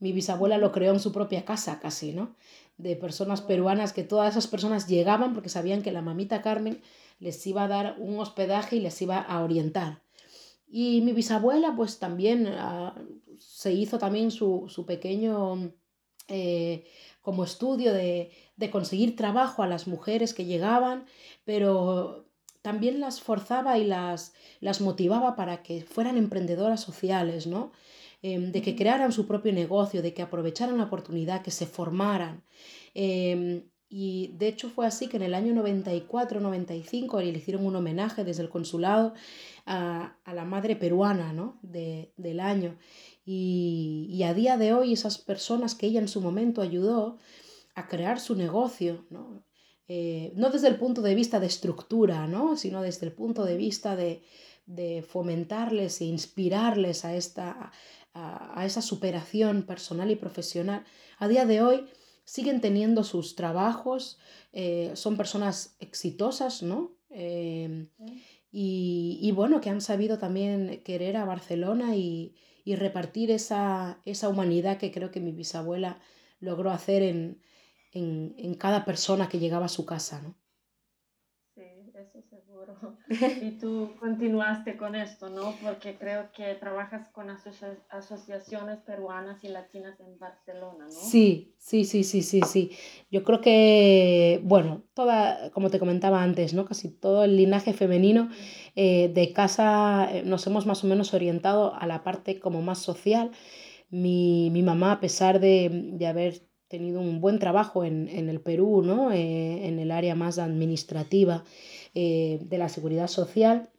Mi 0.00 0.12
bisabuela 0.12 0.58
lo 0.58 0.72
creó 0.72 0.92
en 0.92 1.00
su 1.00 1.12
propia 1.12 1.44
casa 1.44 1.80
casi, 1.80 2.12
¿no? 2.12 2.36
De 2.76 2.94
personas 2.94 3.40
peruanas 3.40 3.92
que 3.92 4.04
todas 4.04 4.30
esas 4.30 4.46
personas 4.46 4.86
llegaban 4.86 5.34
porque 5.34 5.48
sabían 5.48 5.82
que 5.82 5.90
la 5.90 6.02
mamita 6.02 6.40
Carmen 6.40 6.80
les 7.18 7.44
iba 7.48 7.64
a 7.64 7.68
dar 7.68 7.96
un 7.98 8.20
hospedaje 8.20 8.76
y 8.76 8.80
les 8.80 9.00
iba 9.02 9.18
a 9.18 9.42
orientar. 9.42 10.02
Y 10.68 11.00
mi 11.00 11.12
bisabuela 11.12 11.74
pues 11.74 11.98
también 11.98 12.46
ah, 12.46 12.94
se 13.38 13.72
hizo 13.72 13.98
también 13.98 14.30
su, 14.30 14.84
pequeño 14.86 15.72
eh, 16.28 16.84
como 17.22 17.44
estudio 17.44 17.92
de, 17.92 18.30
conseguir 18.70 19.16
trabajo 19.16 19.62
a 19.62 19.66
las 19.66 19.86
mujeres 19.86 20.34
que 20.34 20.44
llegaban, 20.44 21.06
pero 21.44 22.27
también 22.68 23.00
las 23.00 23.22
forzaba 23.22 23.78
y 23.78 23.84
las, 23.84 24.34
las 24.60 24.82
motivaba 24.82 25.36
para 25.36 25.62
que 25.62 25.80
fueran 25.80 26.18
emprendedoras 26.18 26.82
sociales, 26.82 27.46
¿no? 27.46 27.72
Em, 28.20 28.52
de 28.52 28.60
que 28.60 28.76
crearan 28.76 29.10
su 29.10 29.26
propio 29.26 29.54
negocio, 29.54 30.02
de 30.02 30.12
que 30.12 30.20
aprovecharan 30.20 30.76
la 30.76 30.84
oportunidad, 30.84 31.40
que 31.40 31.50
se 31.50 31.64
formaran. 31.64 32.44
Em, 32.92 33.62
y 33.88 34.34
de 34.36 34.48
hecho 34.48 34.68
fue 34.68 34.86
así 34.86 35.08
que 35.08 35.16
en 35.16 35.22
el 35.22 35.32
año 35.32 35.54
94-95 35.54 37.22
le 37.22 37.38
hicieron 37.38 37.64
un 37.64 37.76
homenaje 37.76 38.22
desde 38.22 38.42
el 38.42 38.50
consulado 38.50 39.14
a, 39.64 40.18
la 40.26 40.44
madre 40.44 40.76
peruana 40.76 41.32
¿no? 41.32 41.58
de, 41.62 42.12
del 42.18 42.38
año. 42.38 42.76
Y, 43.24 44.22
a 44.24 44.34
día 44.34 44.58
de 44.58 44.74
hoy 44.74 44.92
esas 44.92 45.16
personas 45.16 45.74
que 45.74 45.86
ella 45.86 46.00
en 46.00 46.08
su 46.08 46.20
momento 46.20 46.60
ayudó 46.60 47.16
a 47.74 47.88
crear 47.88 48.20
su 48.20 48.34
negocio, 48.34 49.06
¿no? 49.08 49.47
Eh, 49.90 50.32
no 50.36 50.50
desde 50.50 50.68
el 50.68 50.76
punto 50.76 51.00
de 51.00 51.14
vista 51.14 51.40
de 51.40 51.46
estructura, 51.46 52.26
¿no? 52.26 52.58
sino 52.58 52.82
desde 52.82 53.06
el 53.06 53.12
punto 53.12 53.44
de 53.44 53.56
vista 53.56 53.96
de, 53.96 54.22
fomentarles 55.08 56.02
e 56.02 56.04
inspirarles 56.04 57.06
a, 57.06 57.16
esta, 57.16 57.72
a, 58.12 58.66
esa 58.66 58.82
superación 58.82 59.62
personal 59.62 60.10
y 60.10 60.16
profesional, 60.16 60.84
a 61.18 61.26
día 61.26 61.46
de 61.46 61.62
hoy 61.62 61.86
siguen 62.24 62.60
teniendo 62.60 63.02
sus 63.02 63.34
trabajos, 63.34 64.18
eh, 64.52 64.90
son 64.92 65.16
personas 65.16 65.74
exitosas, 65.80 66.62
¿no? 66.62 66.92
Em, 67.08 67.88
y, 68.52 69.32
bueno, 69.34 69.62
que 69.62 69.70
han 69.70 69.80
sabido 69.80 70.18
también 70.18 70.82
querer 70.84 71.16
a 71.16 71.24
Barcelona 71.24 71.96
y, 71.96 72.34
repartir 72.66 73.30
esa, 73.30 74.02
esa, 74.04 74.28
humanidad 74.28 74.76
que 74.76 74.92
creo 74.92 75.10
que 75.10 75.20
mi 75.20 75.32
bisabuela 75.32 75.98
logró 76.38 76.70
hacer 76.70 77.02
en, 77.02 77.40
en, 77.92 78.54
cada 78.54 78.84
persona 78.84 79.28
que 79.28 79.38
llegaba 79.38 79.66
a 79.66 79.68
su 79.68 79.84
casa, 79.86 80.20
¿no? 80.22 80.34
Sí, 81.54 81.92
eso 81.94 82.22
seguro. 82.22 82.76
y 83.42 83.58
tú 83.58 83.94
continuaste 83.98 84.76
con 84.76 84.94
esto, 84.94 85.28
¿no? 85.28 85.54
Porque 85.62 85.96
creo 85.96 86.30
que 86.32 86.54
trabajas 86.54 87.08
con 87.08 87.28
asociaciones 87.30 88.78
peruanas 88.80 89.42
y 89.42 89.48
latinas 89.48 89.98
en 89.98 90.18
Barcelona, 90.18 90.84
¿no? 90.84 90.90
Sí, 90.90 91.54
sí, 91.58 91.84
sí, 91.84 92.04
sí, 92.04 92.22
sí, 92.22 92.42
sí. 92.42 92.70
Yo 93.10 93.24
creo 93.24 93.40
que, 93.40 94.40
bueno, 94.44 94.84
toda, 94.94 95.50
como 95.50 95.70
te 95.70 95.80
comentaba 95.80 96.22
antes, 96.22 96.54
¿no? 96.54 96.64
Casi 96.64 96.90
todo 96.90 97.24
el 97.24 97.36
linaje 97.36 97.72
femenino 97.72 98.28
eh, 98.76 99.10
de 99.12 99.32
casa 99.32 100.08
eh, 100.12 100.22
nos 100.24 100.46
hemos 100.46 100.66
más 100.66 100.84
o 100.84 100.86
menos 100.86 101.12
orientado 101.14 101.74
a 101.74 101.86
la 101.86 102.04
parte 102.04 102.38
como 102.38 102.62
más 102.62 102.78
social. 102.78 103.32
Mi, 103.90 104.50
mi 104.50 104.62
mamá, 104.62 104.92
a 104.92 105.00
pesar 105.00 105.40
de, 105.40 105.70
de 105.94 106.06
haber 106.06 106.48
tenido 106.68 107.00
un 107.00 107.20
buen 107.20 107.38
trabajo 107.38 107.84
en, 107.84 108.08
el 108.08 108.40
Perú, 108.40 108.82
¿no? 108.82 109.10
Eh, 109.10 109.66
en 109.66 109.78
el 109.78 109.90
área 109.90 110.14
más 110.14 110.38
administrativa 110.38 111.44
eh, 111.94 112.38
de 112.42 112.58
la 112.58 112.68
seguridad 112.68 113.08
social. 113.08 113.70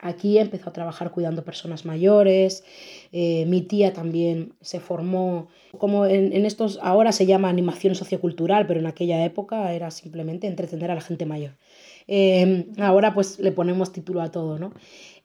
Aquí 0.00 0.38
empezó 0.38 0.70
a 0.70 0.72
trabajar 0.72 1.10
cuidando 1.10 1.42
personas 1.42 1.84
mayores. 1.84 2.62
Eh, 3.10 3.46
mi 3.46 3.62
tía 3.62 3.92
también 3.92 4.54
se 4.60 4.78
formó, 4.78 5.48
como 5.76 6.06
en, 6.06 6.44
estos, 6.46 6.78
ahora 6.82 7.10
se 7.10 7.26
llama 7.26 7.48
animación 7.48 7.96
sociocultural, 7.96 8.66
pero 8.68 8.78
en 8.78 8.86
aquella 8.86 9.24
época 9.24 9.72
era 9.72 9.90
simplemente 9.90 10.46
entretener 10.46 10.90
a 10.92 10.94
la 10.94 11.00
gente 11.00 11.26
mayor. 11.26 11.56
ahora 12.78 13.12
pues 13.12 13.40
le 13.40 13.50
ponemos 13.52 13.92
título 13.92 14.20
a 14.22 14.30
todo, 14.30 14.58
¿no? 14.58 14.72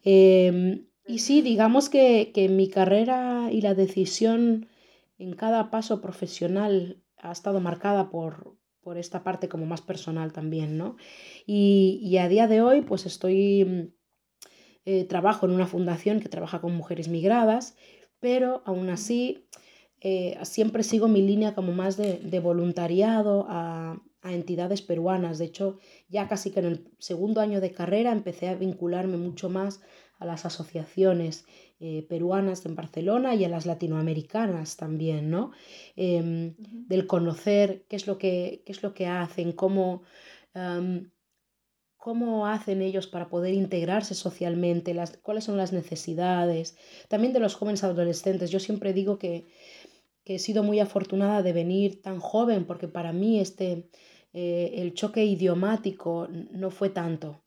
y 0.05 1.19
sí, 1.19 1.41
digamos 1.41 1.89
que, 1.89 2.31
que 2.33 2.49
mi 2.49 2.67
carrera 2.67 3.49
y 3.51 3.61
la 3.61 3.73
decisión 3.73 4.67
en 5.17 5.33
cada 5.33 5.69
paso 5.69 6.01
profesional 6.01 7.01
ha 7.17 7.31
estado 7.31 7.59
marcada 7.59 8.09
por, 8.09 8.57
por 8.81 8.97
esta 8.97 9.23
parte 9.23 9.49
como 9.49 9.65
más 9.65 9.81
personal 9.81 10.33
también, 10.33 10.77
¿no? 10.77 10.97
Y, 11.45 12.17
a 12.17 12.27
día 12.27 12.47
de 12.47 12.61
hoy, 12.61 12.81
pues 12.81 13.05
estoy, 13.05 13.65
mm, 13.65 13.93
eh, 14.85 15.05
trabajo 15.05 15.45
en 15.45 15.53
una 15.53 15.65
fundación 15.65 16.19
que 16.19 16.29
trabaja 16.29 16.59
con 16.59 16.75
mujeres 16.75 17.07
migradas, 17.07 17.75
pero 18.19 18.61
aún 18.65 18.89
así 18.89 19.47
eh, 20.01 20.37
siempre 20.43 20.83
sigo 20.83 21.07
mi 21.07 21.21
línea 21.21 21.55
como 21.55 21.71
más 21.71 21.95
de, 21.95 22.39
voluntariado 22.41 23.45
a, 23.47 24.01
a, 24.21 24.33
entidades 24.33 24.81
peruanas. 24.81 25.37
De 25.37 25.45
hecho, 25.45 25.79
ya 26.09 26.27
casi 26.27 26.51
que 26.51 26.59
en 26.59 26.65
el 26.65 26.91
segundo 26.99 27.39
año 27.39 27.61
de 27.61 27.71
carrera 27.71 28.11
empecé 28.11 28.49
a 28.49 28.55
vincularme 28.55 29.15
mucho 29.15 29.49
más 29.49 29.81
a 30.23 30.25
las 30.25 30.45
asociaciones 30.45 31.45
eh, 31.79 32.05
peruanas 32.09 32.65
en 32.65 32.75
Barcelona 32.75 33.35
y 33.35 33.43
a 33.43 33.49
las 33.49 33.65
latinoamericanas 33.65 34.77
también, 34.77 35.29
¿no? 35.29 35.51
Em, 35.95 36.55
del 36.57 37.05
conocer 37.07 37.85
qué 37.87 37.95
es 37.95 38.07
lo 38.07 38.17
que, 38.17 38.63
es 38.65 38.81
lo 38.83 38.93
que 38.93 39.07
hacen, 39.07 39.51
cómo, 39.51 40.03
cómo 42.03 42.47
hacen 42.47 42.81
ellos 42.81 43.07
para 43.07 43.29
poder 43.29 43.53
integrarse 43.53 44.13
socialmente, 44.13 44.93
las, 44.93 45.15
cuáles 45.17 45.45
son 45.45 45.55
las 45.55 45.71
necesidades, 45.71 46.75
también 47.07 47.31
de 47.31 47.39
los 47.39 47.55
jóvenes 47.55 47.85
adolescentes. 47.85 48.51
Yo 48.51 48.59
siempre 48.59 48.91
digo 48.91 49.17
que, 49.17 49.47
he 50.25 50.37
sido 50.37 50.63
muy 50.63 50.81
afortunada 50.81 51.41
de 51.43 51.53
venir 51.53 52.01
tan 52.01 52.19
joven 52.19 52.65
porque 52.65 52.89
para 52.89 53.13
mí 53.13 53.39
este, 53.39 53.89
eh, 54.33 54.71
el 54.75 54.93
choque 54.93 55.23
idiomático 55.23 56.27
no 56.29 56.71
fue 56.71 56.89
tanto, 56.89 57.43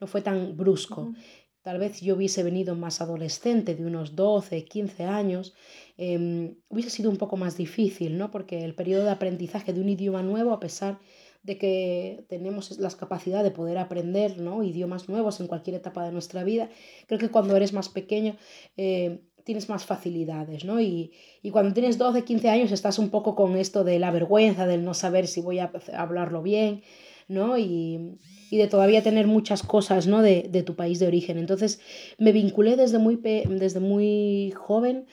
no 0.00 0.06
fue 0.06 0.22
tan 0.22 0.56
brusco. 0.56 1.12
Tal 1.62 1.78
vez 1.78 2.00
yo 2.00 2.14
hubiese 2.14 2.42
venido 2.42 2.74
más 2.76 3.00
adolescente, 3.00 3.74
de 3.74 3.84
unos 3.84 4.14
12, 4.14 4.64
15 4.64 5.04
años, 5.04 5.54
em, 5.96 6.54
hubiese 6.68 6.90
sido 6.90 7.10
un 7.10 7.16
poco 7.16 7.36
más 7.36 7.56
difícil, 7.56 8.16
¿no? 8.16 8.30
Porque 8.30 8.64
el 8.64 8.74
periodo 8.74 9.04
de 9.04 9.10
aprendizaje 9.10 9.72
de 9.72 9.80
un 9.80 9.88
idioma 9.88 10.22
nuevo, 10.22 10.52
a 10.52 10.60
pesar 10.60 10.98
de 11.42 11.58
que 11.58 12.24
tenemos 12.28 12.78
las 12.78 12.96
capacidades 12.96 13.44
de 13.44 13.50
poder 13.50 13.78
aprender 13.78 14.38
¿no? 14.38 14.62
idiomas 14.62 15.08
nuevos 15.08 15.40
en 15.40 15.46
cualquier 15.46 15.76
etapa 15.76 16.04
de 16.04 16.12
nuestra 16.12 16.44
vida, 16.44 16.68
creo 17.06 17.18
que 17.18 17.30
cuando 17.30 17.56
eres 17.56 17.72
más 17.72 17.88
pequeño 17.88 18.36
eh, 18.76 19.20
tienes 19.44 19.68
más 19.70 19.86
facilidades, 19.86 20.64
¿no? 20.64 20.78
Y, 20.78 21.12
y, 21.42 21.50
cuando 21.50 21.72
tienes 21.72 21.96
12, 21.96 22.22
15 22.22 22.50
años 22.50 22.70
estás 22.70 22.98
un 22.98 23.08
poco 23.08 23.34
con 23.34 23.56
esto 23.56 23.82
de 23.82 23.98
la 23.98 24.10
vergüenza, 24.10 24.66
del 24.66 24.84
no 24.84 24.92
saber 24.92 25.26
si 25.26 25.40
voy 25.40 25.58
a 25.58 25.72
hablarlo 25.96 26.42
bien, 26.42 26.82
¿no? 27.28 27.56
Y, 27.56 28.18
de 28.56 28.68
todavía 28.68 29.02
tener 29.02 29.26
muchas 29.26 29.62
cosas, 29.62 30.06
¿no? 30.06 30.22
De, 30.22 30.62
tu 30.64 30.74
país 30.74 30.98
de 30.98 31.06
origen. 31.06 31.38
Entonces 31.38 31.80
me 32.18 32.32
vinculé 32.32 32.76
desde 32.76 32.98
muy, 32.98 33.16
desde 33.16 33.80
muy 33.80 34.52
joven 34.56 35.06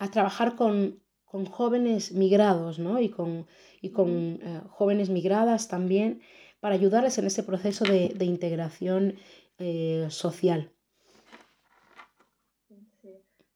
a 0.00 0.10
trabajar 0.10 0.56
con, 0.56 1.00
jóvenes 1.24 2.12
migrados, 2.12 2.78
¿no? 2.78 3.00
Y 3.00 3.08
con, 3.08 3.46
y 3.80 3.90
con 3.90 4.40
eh, 4.42 4.62
jóvenes 4.68 5.10
migradas 5.10 5.68
también 5.68 6.22
para 6.58 6.74
ayudarles 6.74 7.18
en 7.18 7.26
ese 7.26 7.42
proceso 7.42 7.84
de, 7.84 8.24
integración 8.24 9.16
eh, 9.58 10.06
social. 10.10 10.72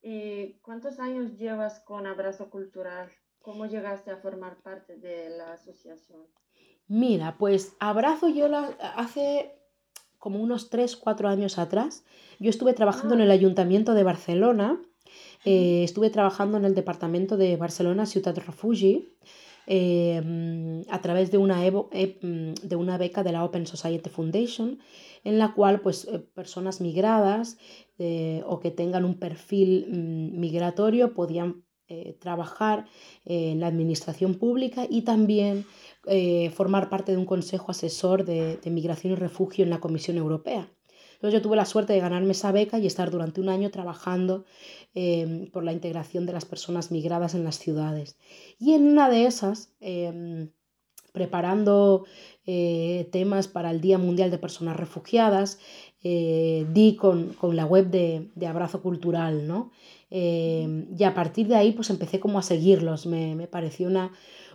¿Y 0.02 0.54
cuántos 0.60 0.98
años 1.00 1.38
llevas 1.38 1.80
con 1.80 2.06
Abrazo 2.06 2.50
Cultural? 2.50 3.10
¿Cómo 3.40 3.66
llegaste 3.66 4.10
a 4.10 4.18
formar 4.18 4.60
parte 4.62 4.96
de 4.96 5.30
la 5.30 5.54
asociación? 5.54 6.26
Mira, 6.86 7.36
pues 7.38 7.76
abrazo 7.80 8.28
yo 8.28 8.48
la, 8.48 8.76
hace 8.96 9.54
como 10.18 10.40
unos 10.40 10.70
3, 10.70 10.96
4 10.96 11.28
años 11.28 11.58
atrás. 11.58 12.04
Yo 12.38 12.50
estuve 12.50 12.72
trabajando 12.72 13.14
en 13.14 13.20
el 13.20 13.30
Ayuntamiento 13.30 13.94
de 13.94 14.02
Barcelona, 14.04 14.80
eh, 15.44 15.82
estuve 15.84 16.10
trabajando 16.10 16.56
en 16.56 16.64
el 16.64 16.74
Departamento 16.74 17.36
de 17.36 17.56
Barcelona 17.56 18.06
Ciutat 18.06 18.38
Refugi 18.38 19.16
em, 19.66 20.82
a 20.90 21.00
través 21.00 21.30
de 21.30 21.38
una, 21.38 21.56
mm, 21.56 22.54
de 22.62 22.76
una 22.76 22.98
beca 22.98 23.22
de 23.22 23.32
la 23.32 23.44
Open 23.44 23.66
Society 23.66 24.10
Foundation, 24.10 24.78
en 25.24 25.38
la 25.38 25.54
cual 25.54 25.80
pues, 25.80 26.06
eh, 26.06 26.18
personas 26.18 26.80
migradas 26.80 27.58
eh, 27.98 28.42
o 28.46 28.60
que 28.60 28.70
tengan 28.70 29.04
un 29.04 29.18
perfil 29.18 29.86
mm, 29.90 30.40
migratorio 30.40 31.14
podían 31.14 31.64
trabajar 32.18 32.86
en 33.24 33.60
la 33.60 33.66
administración 33.66 34.36
pública 34.36 34.86
y 34.88 35.02
también 35.02 35.66
eh, 36.06 36.50
formar 36.50 36.90
parte 36.90 37.12
de 37.12 37.18
un 37.18 37.24
consejo 37.24 37.70
asesor 37.70 38.24
de, 38.24 38.58
migración 38.66 39.14
y 39.14 39.16
refugio 39.16 39.64
en 39.64 39.70
la 39.70 39.80
Comisión 39.80 40.18
Europea. 40.18 40.68
Entonces 41.14 41.40
yo 41.40 41.42
tuve 41.42 41.56
la 41.56 41.64
suerte 41.64 41.94
de 41.94 42.00
ganarme 42.00 42.32
esa 42.32 42.52
beca 42.52 42.78
y 42.78 42.86
estar 42.86 43.10
durante 43.10 43.40
un 43.40 43.48
año 43.48 43.70
trabajando 43.70 44.44
em, 44.94 45.50
por 45.50 45.64
la 45.64 45.72
integración 45.72 46.26
de 46.26 46.34
las 46.34 46.44
personas 46.44 46.90
migradas 46.90 47.34
en 47.34 47.44
las 47.44 47.58
ciudades. 47.58 48.18
Y 48.58 48.74
en 48.74 48.86
una 48.86 49.08
de 49.08 49.24
esas, 49.24 49.72
em, 49.80 50.50
preparando 51.12 52.04
eh, 52.44 53.08
temas 53.10 53.48
para 53.48 53.70
el 53.70 53.80
Día 53.80 53.96
Mundial 53.96 54.30
de 54.30 54.38
Personas 54.38 54.76
Refugiadas, 54.76 55.58
eh, 56.04 56.66
di 56.72 56.96
con, 56.96 57.34
la 57.52 57.64
web 57.64 57.90
de, 57.90 58.46
Abrazo 58.46 58.82
Cultural, 58.82 59.48
¿no? 59.48 59.70
Em, 60.10 60.86
y 60.96 61.04
a 61.04 61.14
partir 61.14 61.48
de 61.48 61.56
ahí 61.56 61.72
pues 61.72 61.88
empecé 61.90 62.20
como 62.20 62.38
a 62.38 62.42
seguirlos, 62.42 63.06
me, 63.06 63.34
me 63.34 63.48
pareció 63.48 63.88
una, 63.88 64.12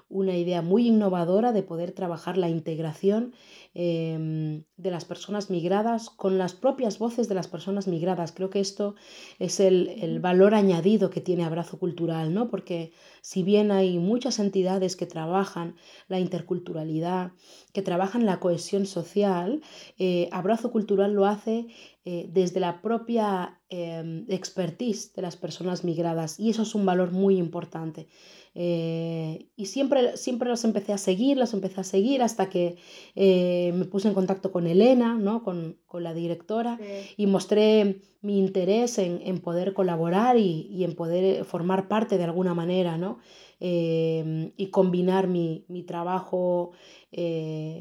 una 0.09 0.35
idea 0.35 0.61
muy 0.63 0.87
innovadora 0.87 1.51
de 1.51 1.61
poder 1.61 1.91
trabajar 1.91 2.37
la 2.37 2.49
integración 2.49 3.33
em, 3.75 4.63
de 4.75 4.91
las 4.91 5.05
personas 5.05 5.51
migradas 5.51 6.09
con 6.09 6.39
las 6.39 6.53
propias 6.53 6.97
voces 6.97 7.29
de 7.29 7.35
las 7.35 7.47
personas 7.47 7.87
migradas. 7.87 8.31
Creo 8.31 8.49
que 8.49 8.59
esto 8.59 8.95
es 9.37 9.59
el, 9.59 10.19
valor 10.19 10.55
añadido 10.55 11.11
que 11.11 11.21
tiene 11.21 11.45
Abrazo 11.45 11.77
Cultural, 11.77 12.33
¿no? 12.33 12.49
Porque 12.49 12.91
si 13.21 13.43
bien 13.43 13.71
hay 13.71 13.99
muchas 13.99 14.39
entidades 14.39 14.95
que 14.95 15.05
trabajan 15.05 15.75
la 16.07 16.19
interculturalidad, 16.19 17.31
que 17.71 17.83
trabajan 17.83 18.25
la 18.25 18.39
cohesión 18.39 18.87
social, 18.87 19.61
eh, 19.99 20.27
Abrazo 20.31 20.71
Cultural 20.71 21.13
lo 21.13 21.25
hace 21.25 21.67
eh, 22.05 22.27
desde 22.31 22.59
la 22.59 22.81
propia 22.81 23.59
em, 23.69 24.25
expertise 24.29 25.13
de 25.13 25.21
las 25.21 25.35
personas 25.35 25.83
migradas 25.83 26.39
y 26.39 26.49
eso 26.49 26.63
es 26.63 26.73
un 26.73 26.85
valor 26.85 27.11
muy 27.11 27.37
importante. 27.37 28.07
Eh, 28.55 29.47
y 29.55 29.65
siempre, 29.67 30.17
siempre 30.17 30.49
las 30.49 30.63
empecé 30.63 30.93
a 30.93 30.97
seguir, 30.97 31.37
las 31.37 31.53
empecé 31.53 31.81
a 31.81 31.83
seguir 31.83 32.21
hasta 32.21 32.49
que 32.49 32.77
eh, 33.15 33.71
me 33.75 33.85
puse 33.85 34.07
en 34.07 34.13
contacto 34.13 34.51
con 34.51 34.67
Elena, 34.67 35.15
¿no? 35.15 35.43
con, 35.43 35.77
con 35.85 36.03
la 36.03 36.13
directora, 36.13 36.79
y 37.15 37.27
mostré 37.27 38.01
mi 38.21 38.37
interés 38.37 38.97
en, 38.97 39.21
en 39.23 39.39
poder 39.39 39.73
colaborar 39.73 40.37
y, 40.37 40.67
y, 40.71 40.83
en 40.83 40.95
poder 40.95 41.45
formar 41.45 41.87
parte 41.87 42.17
de 42.17 42.25
alguna 42.25 42.53
manera, 42.53 42.97
¿no? 42.97 43.19
Em, 43.61 44.51
y 44.57 44.67
combinar 44.67 45.27
mi, 45.27 45.65
mi 45.67 45.83
trabajo 45.83 46.71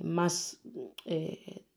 más 0.02 0.60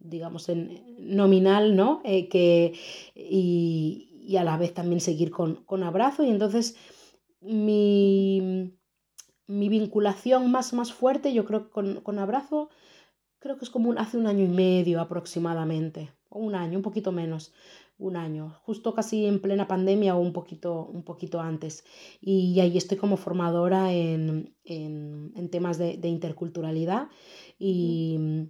digamos, 0.04 0.50
en 0.50 0.84
nominal, 1.00 1.76
¿no? 1.76 2.02
Eh, 2.04 2.28
que, 2.28 2.74
y, 3.16 4.10
y, 4.22 4.38
a 4.38 4.44
la 4.44 4.58
vez 4.58 4.74
también 4.74 5.00
seguir 5.00 5.32
con, 5.32 5.64
con 5.66 5.84
abrazo. 5.84 6.24
Y 6.24 6.30
entonces 6.30 6.76
mi, 7.42 8.74
mi, 9.52 9.70
vinculación 9.70 10.52
más, 10.52 10.74
más 10.74 10.94
fuerte, 10.94 11.34
yo 11.34 11.46
creo, 11.46 11.70
con, 11.70 12.02
con 12.02 12.20
abrazo, 12.20 12.70
creo 13.40 13.58
que 13.58 13.66
es 13.66 13.72
como 13.72 13.94
hace 13.94 14.18
un 14.18 14.28
año 14.28 14.44
y 14.46 14.50
medio 14.50 15.02
aproximadamente, 15.02 16.12
o 16.30 16.40
un 16.40 16.56
año, 16.56 16.78
un 16.78 16.84
poquito 16.84 17.12
menos 17.12 17.54
un 17.98 18.16
año, 18.18 18.60
justo 18.64 18.96
casi 18.96 19.28
en 19.28 19.42
plena 19.42 19.68
pandemia 19.68 20.16
o 20.16 20.20
un 20.20 20.34
poquito, 20.34 20.86
un 20.88 21.04
poquito 21.04 21.40
antes. 21.40 21.84
Y 22.20 22.60
ahí 22.60 22.76
estoy 22.76 22.98
como 22.98 23.16
formadora 23.16 23.94
en, 23.94 24.56
en, 24.64 25.32
en 25.36 25.50
temas 25.50 25.78
de, 25.78 25.98
de, 25.98 26.08
interculturalidad 26.08 27.10
y, 27.60 28.50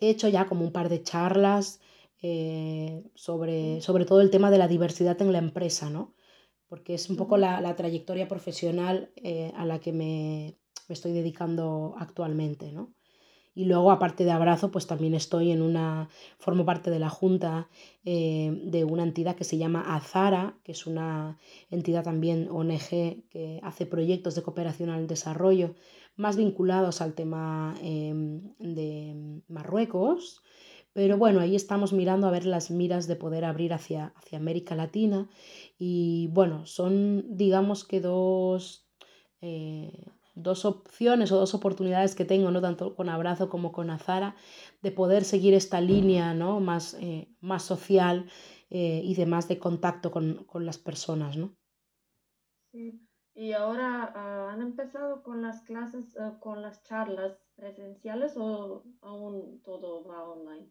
he 0.00 0.10
hecho 0.10 0.28
ya 0.28 0.46
como 0.46 0.64
un 0.64 0.72
par 0.72 0.88
de 0.88 1.02
charlas 1.02 1.80
eh, 2.22 3.04
sobre, 3.14 3.80
sobre 3.80 4.04
todo 4.04 4.20
el 4.20 4.30
tema 4.30 4.50
de 4.50 4.58
la 4.58 4.68
diversidad 4.68 5.20
en 5.20 5.32
la 5.32 5.38
empresa, 5.38 5.90
¿no? 5.90 6.14
Porque 6.68 6.94
es 6.94 7.10
un 7.10 7.16
poco 7.16 7.36
la, 7.36 7.60
la 7.60 7.76
trayectoria 7.76 8.28
profesional 8.28 9.12
eh, 9.16 9.52
a 9.56 9.64
la 9.64 9.78
que 9.80 9.92
me, 9.92 10.58
me, 10.88 10.92
estoy 10.92 11.12
dedicando 11.12 11.94
actualmente, 11.98 12.72
¿no? 12.72 12.94
Y 13.56 13.66
luego, 13.66 13.92
aparte 13.92 14.24
de 14.24 14.32
Abrazo, 14.32 14.72
pues 14.72 14.88
también 14.88 15.14
estoy 15.14 15.52
en 15.52 15.62
una, 15.62 16.08
formo 16.38 16.64
parte 16.64 16.90
de 16.90 16.98
la 16.98 17.08
junta 17.08 17.68
eh, 18.04 18.50
de 18.64 18.82
una 18.82 19.04
entidad 19.04 19.36
que 19.36 19.44
se 19.44 19.58
llama 19.58 19.94
Azara, 19.94 20.58
que 20.64 20.72
es 20.72 20.86
una 20.86 21.38
entidad 21.70 22.02
también 22.02 22.48
ONG 22.50 23.28
que 23.30 23.60
hace 23.62 23.86
proyectos 23.86 24.34
de 24.34 24.42
cooperación 24.42 24.90
al 24.90 25.06
desarrollo 25.06 25.76
más 26.16 26.36
vinculados 26.36 27.00
al 27.00 27.14
tema 27.14 27.74
em, 27.80 28.54
de 28.58 29.42
Marruecos. 29.48 30.42
Pero 30.94 31.18
bueno, 31.18 31.40
ahí 31.40 31.56
estamos 31.56 31.92
mirando 31.92 32.28
a 32.28 32.30
ver 32.30 32.46
las 32.46 32.70
miras 32.70 33.08
de 33.08 33.16
poder 33.16 33.44
abrir 33.44 33.72
hacia, 33.72 34.14
hacia 34.16 34.38
América 34.38 34.76
Latina. 34.76 35.28
Y 35.76 36.28
bueno, 36.32 36.66
son 36.66 37.36
digamos 37.36 37.84
que 37.84 38.00
dos, 38.00 38.88
eh, 39.40 40.06
dos 40.36 40.64
opciones 40.64 41.32
o 41.32 41.36
dos 41.36 41.52
oportunidades 41.52 42.14
que 42.14 42.24
tengo, 42.24 42.52
¿no? 42.52 42.60
tanto 42.60 42.94
con 42.94 43.08
Abrazo 43.08 43.50
como 43.50 43.72
con 43.72 43.90
Azara, 43.90 44.36
de 44.82 44.92
poder 44.92 45.24
seguir 45.24 45.52
esta 45.54 45.80
línea 45.80 46.32
¿no? 46.32 46.60
más, 46.60 46.94
eh, 47.00 47.28
más 47.40 47.64
social 47.64 48.30
eh, 48.70 49.00
y 49.04 49.16
de 49.16 49.26
más 49.26 49.48
de 49.48 49.58
contacto 49.58 50.12
con, 50.12 50.44
con 50.44 50.64
las 50.64 50.78
personas. 50.78 51.36
¿no? 51.36 51.56
Sí. 52.70 53.04
¿Y 53.36 53.52
ahora 53.52 54.12
uh, 54.14 54.52
han 54.52 54.62
empezado 54.62 55.24
con 55.24 55.42
las 55.42 55.62
clases, 55.62 56.14
uh, 56.16 56.38
con 56.38 56.62
las 56.62 56.84
charlas 56.84 57.36
presenciales 57.56 58.36
o 58.36 58.84
aún 59.00 59.60
todo 59.62 60.04
va 60.04 60.22
online? 60.22 60.70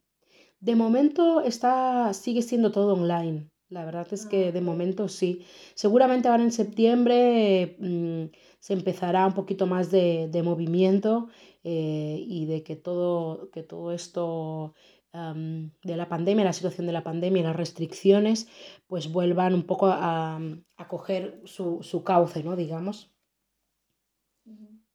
De 0.59 0.75
momento 0.75 1.41
está, 1.41 2.13
sigue 2.13 2.41
siendo 2.41 2.71
todo 2.71 2.93
online. 2.93 3.49
La 3.69 3.85
verdad 3.85 4.07
es 4.11 4.25
que 4.25 4.51
de 4.51 4.61
momento 4.61 5.07
sí. 5.07 5.45
Seguramente 5.73 6.27
ahora 6.27 6.43
en 6.43 6.51
septiembre 6.51 7.75
mmm, 7.79 8.25
se 8.59 8.73
empezará 8.73 9.25
un 9.25 9.33
poquito 9.33 9.65
más 9.65 9.89
de, 9.89 10.27
de 10.29 10.43
movimiento 10.43 11.27
eh, 11.63 12.23
y 12.25 12.45
de 12.45 12.63
que 12.63 12.75
todo, 12.75 13.49
que 13.51 13.63
todo 13.63 13.91
esto 13.91 14.73
um, 15.13 15.71
de 15.83 15.97
la 15.97 16.07
pandemia, 16.07 16.45
la 16.45 16.53
situación 16.53 16.85
de 16.87 16.93
la 16.93 17.03
pandemia, 17.03 17.43
las 17.43 17.55
restricciones, 17.55 18.47
pues 18.87 19.11
vuelvan 19.11 19.53
un 19.53 19.63
poco 19.63 19.87
a, 19.87 20.39
a 20.77 20.87
coger 20.87 21.41
su, 21.45 21.79
su, 21.81 22.03
cauce, 22.03 22.43
¿no? 22.43 22.55
Digamos. 22.55 23.12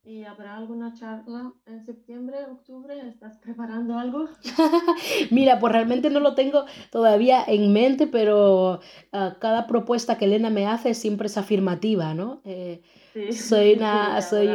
¿Y 0.09 0.25
habrá 0.25 0.57
alguna 0.57 0.95
charla 0.95 1.53
en 1.67 1.85
septiembre, 1.85 2.39
octubre? 2.51 2.95
¿Estás 3.07 3.37
preparando 3.43 3.99
algo? 3.99 4.27
Mira, 5.31 5.59
pues 5.59 5.71
realmente 5.71 6.09
no 6.09 6.19
lo 6.21 6.35
tengo 6.35 6.65
todavía 6.91 7.45
en 7.47 7.75
mente, 7.75 8.07
pero 8.07 8.81
uh, 9.13 9.39
cada 9.39 9.67
propuesta 9.67 10.17
que 10.17 10.25
Elena 10.25 10.49
me 10.49 10.67
hace 10.67 10.95
siempre 10.95 11.27
es 11.27 11.37
afirmativa, 11.37 12.15
¿no? 12.15 12.41
Eh, 12.47 12.81
sí. 13.13 13.33
Soy 13.33 13.73
una, 13.77 14.23
soy 14.23 14.49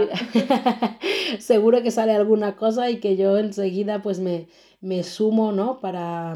seguro 1.37 1.83
que 1.83 1.91
sale 1.91 2.13
alguna 2.13 2.55
cosa 2.55 2.89
y 2.89 2.99
que 2.99 3.15
yo 3.15 3.37
enseguida 3.37 4.01
pues 4.01 4.19
me, 4.19 4.47
me 4.81 5.03
sumo, 5.03 5.51
¿no? 5.51 5.79
Para, 5.79 6.35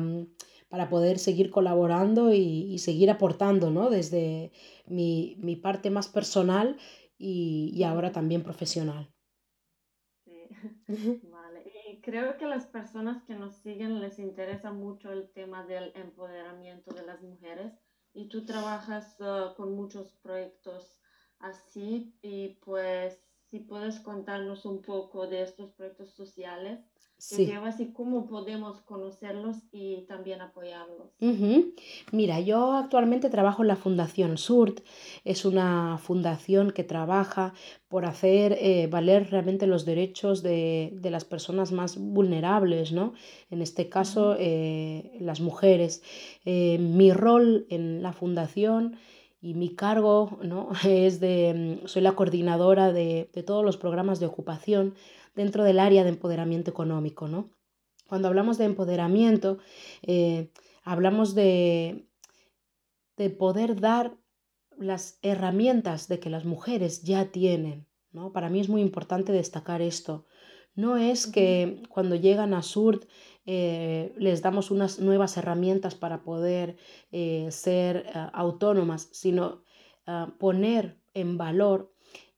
para 0.70 0.90
poder 0.90 1.18
seguir 1.18 1.50
colaborando 1.50 2.36
y, 2.36 2.72
y 2.72 2.78
seguir 2.78 3.10
aportando, 3.10 3.72
¿no? 3.72 3.90
Desde 3.90 4.52
mi, 4.86 5.38
mi 5.40 5.56
parte 5.56 5.90
más 5.90 6.08
personal 6.08 6.78
y, 7.18 7.72
y, 7.74 7.84
ahora 7.84 8.12
también 8.12 8.44
profesional. 8.44 9.12
Sí, 10.26 10.48
vale. 11.32 11.72
Y 11.90 12.02
creo 12.02 12.38
que 12.38 12.46
a 12.46 12.50
las 12.50 12.66
personas 12.68 13.24
que 13.24 13.36
nos 13.36 13.56
siguen 13.56 14.00
les 14.00 14.20
interesa 14.20 14.72
mucho 14.72 15.12
el 15.12 15.32
tema 15.32 15.66
del 15.66 15.92
empoderamiento 15.96 16.94
de 16.94 17.06
las 17.06 17.22
mujeres 17.22 17.74
y 18.14 18.30
tú 18.30 18.46
trabajas 18.46 19.20
uh, 19.20 19.56
con 19.56 19.76
muchos 19.76 20.14
proyectos 20.24 21.00
así 21.40 22.18
y 22.22 22.56
pues 22.64 23.27
si 23.50 23.60
puedes 23.60 24.00
contarnos 24.00 24.66
un 24.66 24.82
poco 24.82 25.28
de 25.28 25.44
estos 25.44 25.72
proyectos 25.72 26.12
sociales 26.12 26.80
sí. 27.18 27.46
llevas 27.46 27.80
y 27.80 27.92
cómo 27.92 28.28
podemos 28.28 28.82
conocerlos 28.82 29.58
y 29.72 30.06
también 30.08 30.42
apoyarlos. 30.42 31.16
Uh 31.20 31.26
-huh. 31.26 31.74
Mira, 32.12 32.40
yo 32.40 32.74
actualmente 32.74 33.30
trabajo 33.30 33.64
en 33.64 33.68
la 33.70 33.76
Fundación 33.76 34.38
SURT, 34.38 34.82
es 35.24 35.46
una 35.46 35.98
fundación 35.98 36.72
que 36.72 36.84
trabaja 36.84 37.54
por 37.88 38.06
hacer 38.06 38.58
eh, 38.60 38.88
valer 38.88 39.30
realmente 39.32 39.66
los 39.66 39.86
derechos 39.86 40.44
de, 40.44 40.92
de, 40.94 41.10
las 41.10 41.26
personas 41.26 41.72
más 41.72 41.98
vulnerables, 41.98 42.92
¿no? 42.92 43.14
En 43.50 43.62
este 43.62 43.90
caso, 43.90 44.36
eh, 44.38 45.18
las 45.20 45.40
mujeres. 45.40 46.04
Eh, 46.46 46.78
mi 46.80 47.12
rol 47.14 47.66
en 47.70 48.04
la 48.04 48.14
fundación 48.14 48.98
y 49.48 49.54
mi 49.54 49.70
cargo 49.76 50.40
¿no? 50.44 50.72
es 50.86 51.22
de, 51.22 51.82
soy 51.86 52.02
la 52.02 52.16
coordinadora 52.16 52.92
de, 52.92 53.30
de 53.34 53.44
todos 53.44 53.64
los 53.64 53.78
programas 53.78 54.20
de 54.20 54.26
ocupación 54.26 54.94
dentro 55.36 55.64
del 55.64 55.80
área 55.80 56.04
de 56.04 56.10
empoderamiento 56.10 56.70
económico. 56.70 57.30
¿no? 57.30 57.50
Cuando 58.10 58.28
hablamos 58.28 58.58
de 58.58 58.66
empoderamiento, 58.66 59.60
eh, 60.02 60.52
hablamos 60.84 61.34
de, 61.34 62.10
de 63.16 63.30
poder 63.30 63.80
dar 63.80 64.18
las 64.78 65.18
herramientas 65.22 66.10
de 66.10 66.20
que 66.20 66.30
las 66.30 66.44
mujeres 66.44 67.04
ya 67.04 67.32
tienen. 67.32 67.88
¿no? 68.12 68.34
Para 68.34 68.50
mí 68.50 68.60
es 68.60 68.68
muy 68.68 68.82
importante 68.82 69.32
destacar 69.32 69.82
esto. 69.82 70.26
No 70.78 70.96
es 70.96 71.26
que 71.26 71.82
cuando 71.90 72.16
llegan 72.16 72.54
a 72.54 72.62
SURT 72.62 73.06
eh, 73.48 74.14
les 74.18 74.44
damos 74.44 74.70
unas 74.70 75.00
nuevas 75.00 75.36
herramientas 75.38 75.96
para 75.96 76.22
poder 76.22 76.78
eh, 77.12 77.48
ser 77.50 78.06
uh, 78.14 78.30
autónomas, 78.32 79.10
sino 79.12 79.64
uh, 80.06 80.38
poner 80.38 81.00
en 81.16 81.38
valor 81.38 81.92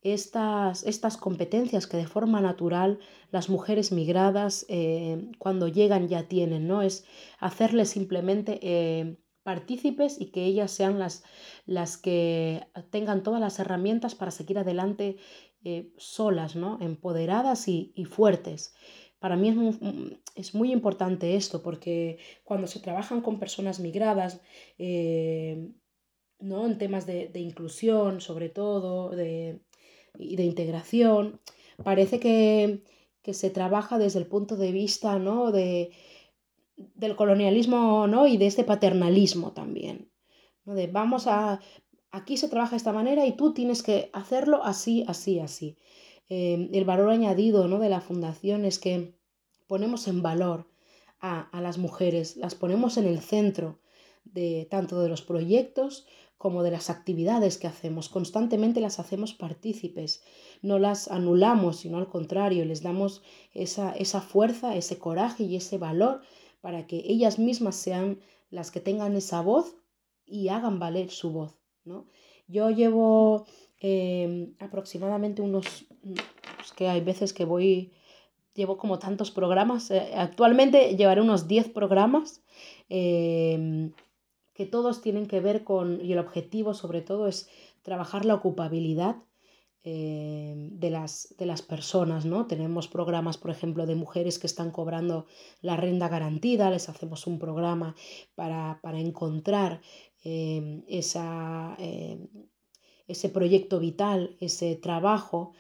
estas, 0.03 0.85
estas 0.85 1.17
competencias 1.17 1.85
que 1.85 1.97
de 1.97 2.07
forma 2.07 2.39
natural 2.39 2.99
las 3.29 3.49
mujeres 3.49 3.91
migradas 3.91 4.65
eh, 4.69 5.29
cuando 5.37 5.67
llegan 5.67 6.07
ya 6.07 6.29
tienen, 6.29 6.65
¿no? 6.65 6.81
Es 6.81 7.05
hacerles 7.39 7.89
simplemente 7.89 9.17
partícipes 9.43 10.21
y 10.21 10.27
que 10.27 10.45
ellas 10.45 10.69
sean 10.69 10.99
las, 10.99 11.23
las 11.65 11.97
que 11.97 12.67
tengan 12.91 13.23
todas 13.23 13.41
las 13.41 13.57
herramientas 13.59 14.13
para 14.13 14.31
seguir 14.31 14.59
adelante 14.59 15.17
eh, 15.63 15.91
solas, 15.97 16.55
¿no? 16.55 16.77
Empoderadas 16.81 17.67
y, 17.67 17.93
fuertes. 18.09 18.73
Para 19.19 19.35
mí 19.35 19.49
es 19.49 19.55
muy, 19.55 20.21
es 20.35 20.55
muy, 20.55 20.71
importante 20.71 21.35
esto 21.35 21.61
porque 21.61 22.17
cuando 22.45 22.67
se 22.67 22.79
trabajan 22.79 23.21
con 23.21 23.39
personas 23.39 23.79
migradas, 23.81 24.41
eh, 24.77 25.69
¿no? 26.39 26.65
en 26.65 26.77
temas 26.77 27.05
de, 27.05 27.27
de 27.27 27.41
inclusión 27.41 28.21
sobre 28.21 28.47
todo, 28.47 29.09
de, 29.09 29.59
y 30.17 30.37
de 30.37 30.43
integración, 30.43 31.41
parece 31.83 32.19
que, 32.19 32.83
que, 33.21 33.33
se 33.33 33.49
trabaja 33.49 33.97
desde 33.97 34.19
el 34.19 34.27
punto 34.27 34.55
de 34.55 34.71
vista 34.71 35.19
¿no? 35.19 35.51
de, 35.51 35.91
del 36.77 37.17
colonialismo 37.17 38.07
¿no? 38.07 38.27
y 38.27 38.37
de 38.37 38.47
este 38.47 38.63
paternalismo 38.63 39.51
también. 39.51 40.09
¿no? 40.63 40.73
De 40.73 40.87
vamos 40.87 41.27
a, 41.27 41.59
aquí 42.11 42.37
se 42.37 42.49
trabaja 42.49 42.71
de 42.71 42.77
esta 42.77 42.93
manera 42.93 43.25
y 43.25 43.35
tú 43.35 43.53
tienes 43.53 43.83
que 43.83 44.09
hacerlo 44.13 44.63
así, 44.63 45.03
así, 45.07 45.39
así. 45.39 45.77
Eh, 46.29 46.69
el 46.73 46.85
valor 46.85 47.09
añadido 47.09 47.67
¿no? 47.67 47.79
de 47.79 47.89
la 47.89 48.01
fundación 48.01 48.65
es 48.65 48.79
que 48.79 49.15
ponemos 49.67 50.07
en 50.07 50.21
valor 50.21 50.67
a, 51.19 51.41
a 51.41 51.61
las 51.61 51.77
mujeres, 51.77 52.37
las 52.37 52.55
ponemos 52.55 52.97
en 52.97 53.05
el 53.05 53.19
centro 53.19 53.79
de 54.23 54.67
tanto 54.69 55.01
de 55.01 55.09
los 55.09 55.21
proyectos 55.21 56.05
como 56.37 56.63
de 56.63 56.71
las 56.71 56.89
actividades 56.89 57.57
que 57.57 57.67
hacemos. 57.67 58.07
Constantemente 58.07 58.79
las 58.79 58.99
hacemos 58.99 59.33
partícipes, 59.33 60.23
no 60.61 60.79
las 60.79 61.09
anulamos, 61.09 61.79
sino 61.79 61.97
al 61.97 62.07
contrario, 62.07 62.63
les 62.63 62.81
damos 62.81 63.23
esa, 63.53 63.91
esa 63.91 64.21
fuerza, 64.21 64.75
ese 64.75 64.97
coraje 64.97 65.43
y 65.43 65.57
ese 65.57 65.77
valor 65.77 66.21
para 66.61 66.87
que 66.87 67.03
ellas 67.05 67.39
mismas 67.39 67.75
sean 67.75 68.21
las 68.49 68.71
que 68.71 68.79
tengan 68.79 69.15
esa 69.15 69.41
voz 69.41 69.75
y 70.25 70.47
hagan 70.47 70.79
valer 70.79 71.09
su 71.09 71.31
voz. 71.31 71.58
¿No? 71.89 72.05
Yo 72.47 72.69
llevo 72.69 73.45
em, 73.81 74.53
aproximadamente 74.59 75.41
unos, 75.41 75.85
que 76.77 76.87
hay 76.87 77.01
veces 77.01 77.33
que 77.33 77.43
voy, 77.43 77.91
llevo 78.53 78.77
como 78.77 78.99
tantos 78.99 79.31
programas, 79.31 79.91
eh, 79.91 80.13
actualmente 80.15 80.95
llevaré 80.95 81.21
unos 81.21 81.47
10 81.49 81.69
programas. 81.69 82.41
Em, 82.87 83.91
que 84.53 84.65
todos 84.65 85.01
tienen 85.01 85.25
que 85.25 85.39
ver 85.39 85.63
con, 85.63 86.03
y 86.03 86.11
el 86.11 86.19
objetivo 86.19 86.73
sobre 86.73 87.01
todo 87.01 87.27
es 87.27 87.49
trabajar 87.81 88.25
la 88.25 88.35
ocupabilidad 88.35 89.15
eh, 89.83 90.53
de, 90.55 90.89
las, 90.89 91.33
de 91.37 91.45
las 91.45 91.61
personas, 91.61 92.25
¿no? 92.25 92.47
Tenemos 92.47 92.89
programas, 92.89 93.37
por 93.37 93.51
ejemplo, 93.51 93.85
de 93.85 93.95
mujeres 93.95 94.37
que 94.37 94.47
están 94.47 94.71
cobrando 94.71 95.25
la 95.61 95.77
renta 95.77 96.09
garantida, 96.09 96.69
les 96.69 96.89
hacemos 96.89 97.27
un 97.27 97.39
programa 97.39 97.95
para, 98.35 98.79
encontrar 98.99 99.81
eh, 100.25 100.83
esa, 100.89 101.77
eh, 101.79 102.27
ese 103.07 103.29
proyecto 103.29 103.79
vital, 103.79 104.35
ese 104.41 104.75
trabajo 104.75 105.53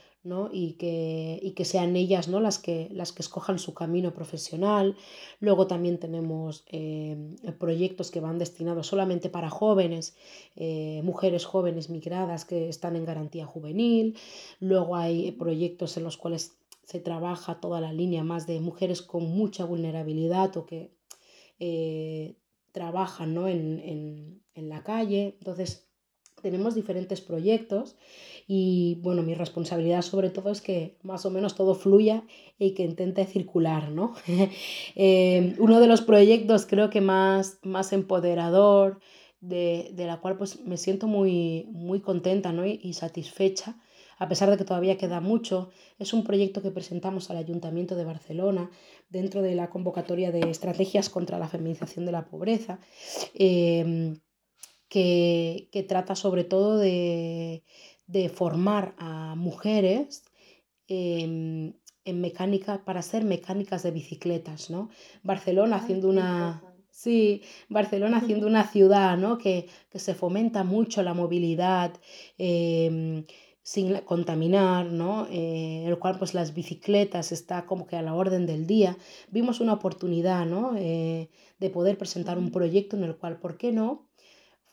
y, 0.51 0.73
que, 0.73 1.53
que 1.55 1.65
sean 1.65 1.95
ellas 1.95 2.27
¿no? 2.27 2.39
las, 2.39 2.59
que, 2.59 2.89
las 2.91 3.13
que 3.13 3.21
escojan 3.21 3.57
su 3.57 3.73
camino 3.73 4.13
profesional. 4.13 4.95
Luego 5.39 5.65
también 5.65 5.97
tenemos 5.97 6.65
eh, 6.67 7.17
proyectos 7.57 8.11
que 8.11 8.19
van 8.19 8.37
destinados 8.37 8.87
solamente 8.87 9.29
para 9.29 9.49
jóvenes, 9.49 10.15
eh, 10.55 11.01
mujeres 11.03 11.45
jóvenes 11.45 11.89
migradas 11.89 12.45
que 12.45 12.67
están 12.67 12.95
en 12.95 13.05
garantía 13.05 13.45
juvenil. 13.45 14.17
Luego 14.59 14.95
hay 14.95 15.31
proyectos 15.31 15.95
en 15.97 16.03
los 16.03 16.17
cuales 16.17 16.57
se 16.83 16.99
trabaja 16.99 17.59
toda 17.59 17.79
la 17.79 17.93
línea 17.93 18.23
más 18.23 18.45
de 18.45 18.59
mujeres 18.59 19.01
con 19.01 19.23
mucha 19.23 19.63
vulnerabilidad 19.63 20.55
o 20.57 20.65
que 20.65 20.91
eh, 21.59 22.35
trabajan 22.71 23.37
en, 23.47 24.41
en 24.53 24.69
la 24.69 24.83
calle. 24.83 25.35
Entonces, 25.39 25.88
tenemos 26.41 26.75
diferentes 26.75 27.21
proyectos 27.21 27.95
y 28.47 28.99
bueno, 29.01 29.21
mi 29.21 29.35
responsabilidad 29.35 30.01
sobre 30.01 30.29
todo 30.29 30.51
es 30.51 30.61
que 30.61 30.97
más 31.03 31.25
o 31.25 31.29
menos 31.29 31.55
todo 31.55 31.75
fluya 31.75 32.23
y 32.57 32.73
que 32.73 32.83
intente 32.83 33.25
circular, 33.25 33.91
¿no? 33.91 34.13
Eh, 34.95 35.55
uno 35.59 35.79
de 35.79 35.87
los 35.87 36.01
proyectos 36.01 36.65
creo 36.65 36.89
que 36.89 37.01
más, 37.01 37.59
más 37.63 37.93
empoderador, 37.93 38.99
de, 39.41 39.93
la 39.95 40.19
cual 40.19 40.37
pues 40.37 40.59
me 40.65 40.77
siento 40.77 41.07
muy, 41.07 41.67
muy 41.71 42.01
contenta 42.01 42.51
¿no? 42.51 42.65
y, 42.65 42.93
satisfecha, 42.93 43.77
a 44.17 44.27
pesar 44.27 44.49
de 44.49 44.57
que 44.57 44.65
todavía 44.65 44.97
queda 44.97 45.21
mucho, 45.21 45.69
es 45.97 46.13
un 46.13 46.23
proyecto 46.23 46.61
que 46.61 46.71
presentamos 46.71 47.29
al 47.29 47.37
Ayuntamiento 47.37 47.95
de 47.95 48.03
Barcelona 48.03 48.69
dentro 49.09 49.41
de 49.41 49.55
la 49.55 49.69
convocatoria 49.69 50.31
de 50.31 50.49
estrategias 50.49 51.09
contra 51.09 51.39
la 51.39 51.47
feminización 51.47 52.05
de 52.05 52.11
la 52.11 52.25
pobreza. 52.25 52.79
Em, 53.33 54.19
que, 54.89 55.85
trata 55.87 56.15
sobre 56.15 56.43
todo 56.43 56.77
de, 56.77 57.63
formar 58.33 58.95
a 58.97 59.35
mujeres 59.35 60.23
en, 60.87 61.79
mecánica 62.05 62.83
para 62.85 63.03
ser 63.03 63.23
mecánicas 63.23 63.83
de 63.83 63.91
bicicletas, 63.91 64.71
¿no? 64.71 64.89
Barcelona 65.23 65.77
haciendo 65.77 66.09
una... 66.09 66.63
Sí, 66.91 67.43
Barcelona 67.69 68.17
haciendo 68.17 68.45
una 68.45 68.67
ciudad 68.67 69.15
¿no? 69.17 69.37
que, 69.37 69.69
se 69.93 70.15
fomenta 70.15 70.65
mucho 70.65 71.01
la 71.01 71.13
movilidad 71.13 71.93
em, 72.37 73.25
sin 73.61 73.95
contaminar, 73.99 74.87
¿no? 74.87 75.25
Eh, 75.31 75.85
el 75.85 75.97
cual 75.97 76.17
pues 76.17 76.33
las 76.33 76.53
bicicletas 76.53 77.31
está 77.31 77.65
como 77.65 77.85
que 77.87 77.95
a 77.95 78.01
la 78.01 78.15
orden 78.15 78.45
del 78.45 78.67
día. 78.67 78.97
Vimos 79.29 79.61
una 79.61 79.73
oportunidad 79.73 80.45
¿no? 80.45 80.73
Eh, 80.75 81.29
de 81.59 81.69
poder 81.69 81.97
presentar 81.97 82.37
un 82.37 82.51
proyecto 82.51 82.97
en 82.97 83.03
el 83.03 83.15
cual, 83.15 83.39
¿por 83.39 83.57
qué 83.57 83.71
no? 83.71 84.08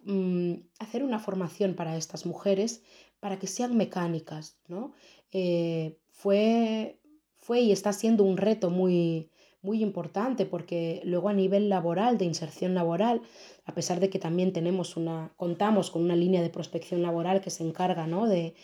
Mm, 0.06 0.68
hacer 0.78 1.02
una 1.02 1.18
formación 1.18 1.74
para 1.74 1.96
estas 1.96 2.26
mujeres 2.26 2.84
para 3.18 3.40
que 3.40 3.48
sean 3.48 3.76
mecánicas, 3.76 4.56
¿no? 4.68 4.92
Eh, 5.32 5.98
fue, 6.10 7.00
fue 7.34 7.60
y 7.62 7.72
está 7.72 7.92
siendo 7.92 8.22
un 8.22 8.36
reto 8.36 8.70
muy, 8.70 9.32
muy 9.62 9.82
importante 9.82 10.46
porque 10.46 11.00
luego 11.04 11.28
a 11.28 11.32
nivel 11.32 11.68
laboral, 11.68 12.18
de 12.18 12.24
inserción 12.24 12.72
laboral, 12.72 13.20
a 13.64 13.74
pesar 13.74 13.98
de 13.98 14.08
que 14.08 14.20
también 14.20 14.52
tenemos 14.52 14.96
una, 14.96 15.32
contamos 15.36 15.90
con 15.90 16.02
una 16.02 16.14
línea 16.14 16.40
de 16.40 16.50
prospección 16.50 17.02
laboral 17.02 17.40
que 17.40 17.50
se 17.50 17.64
encarga 17.64 18.06
¿no? 18.06 18.28
de, 18.28 18.54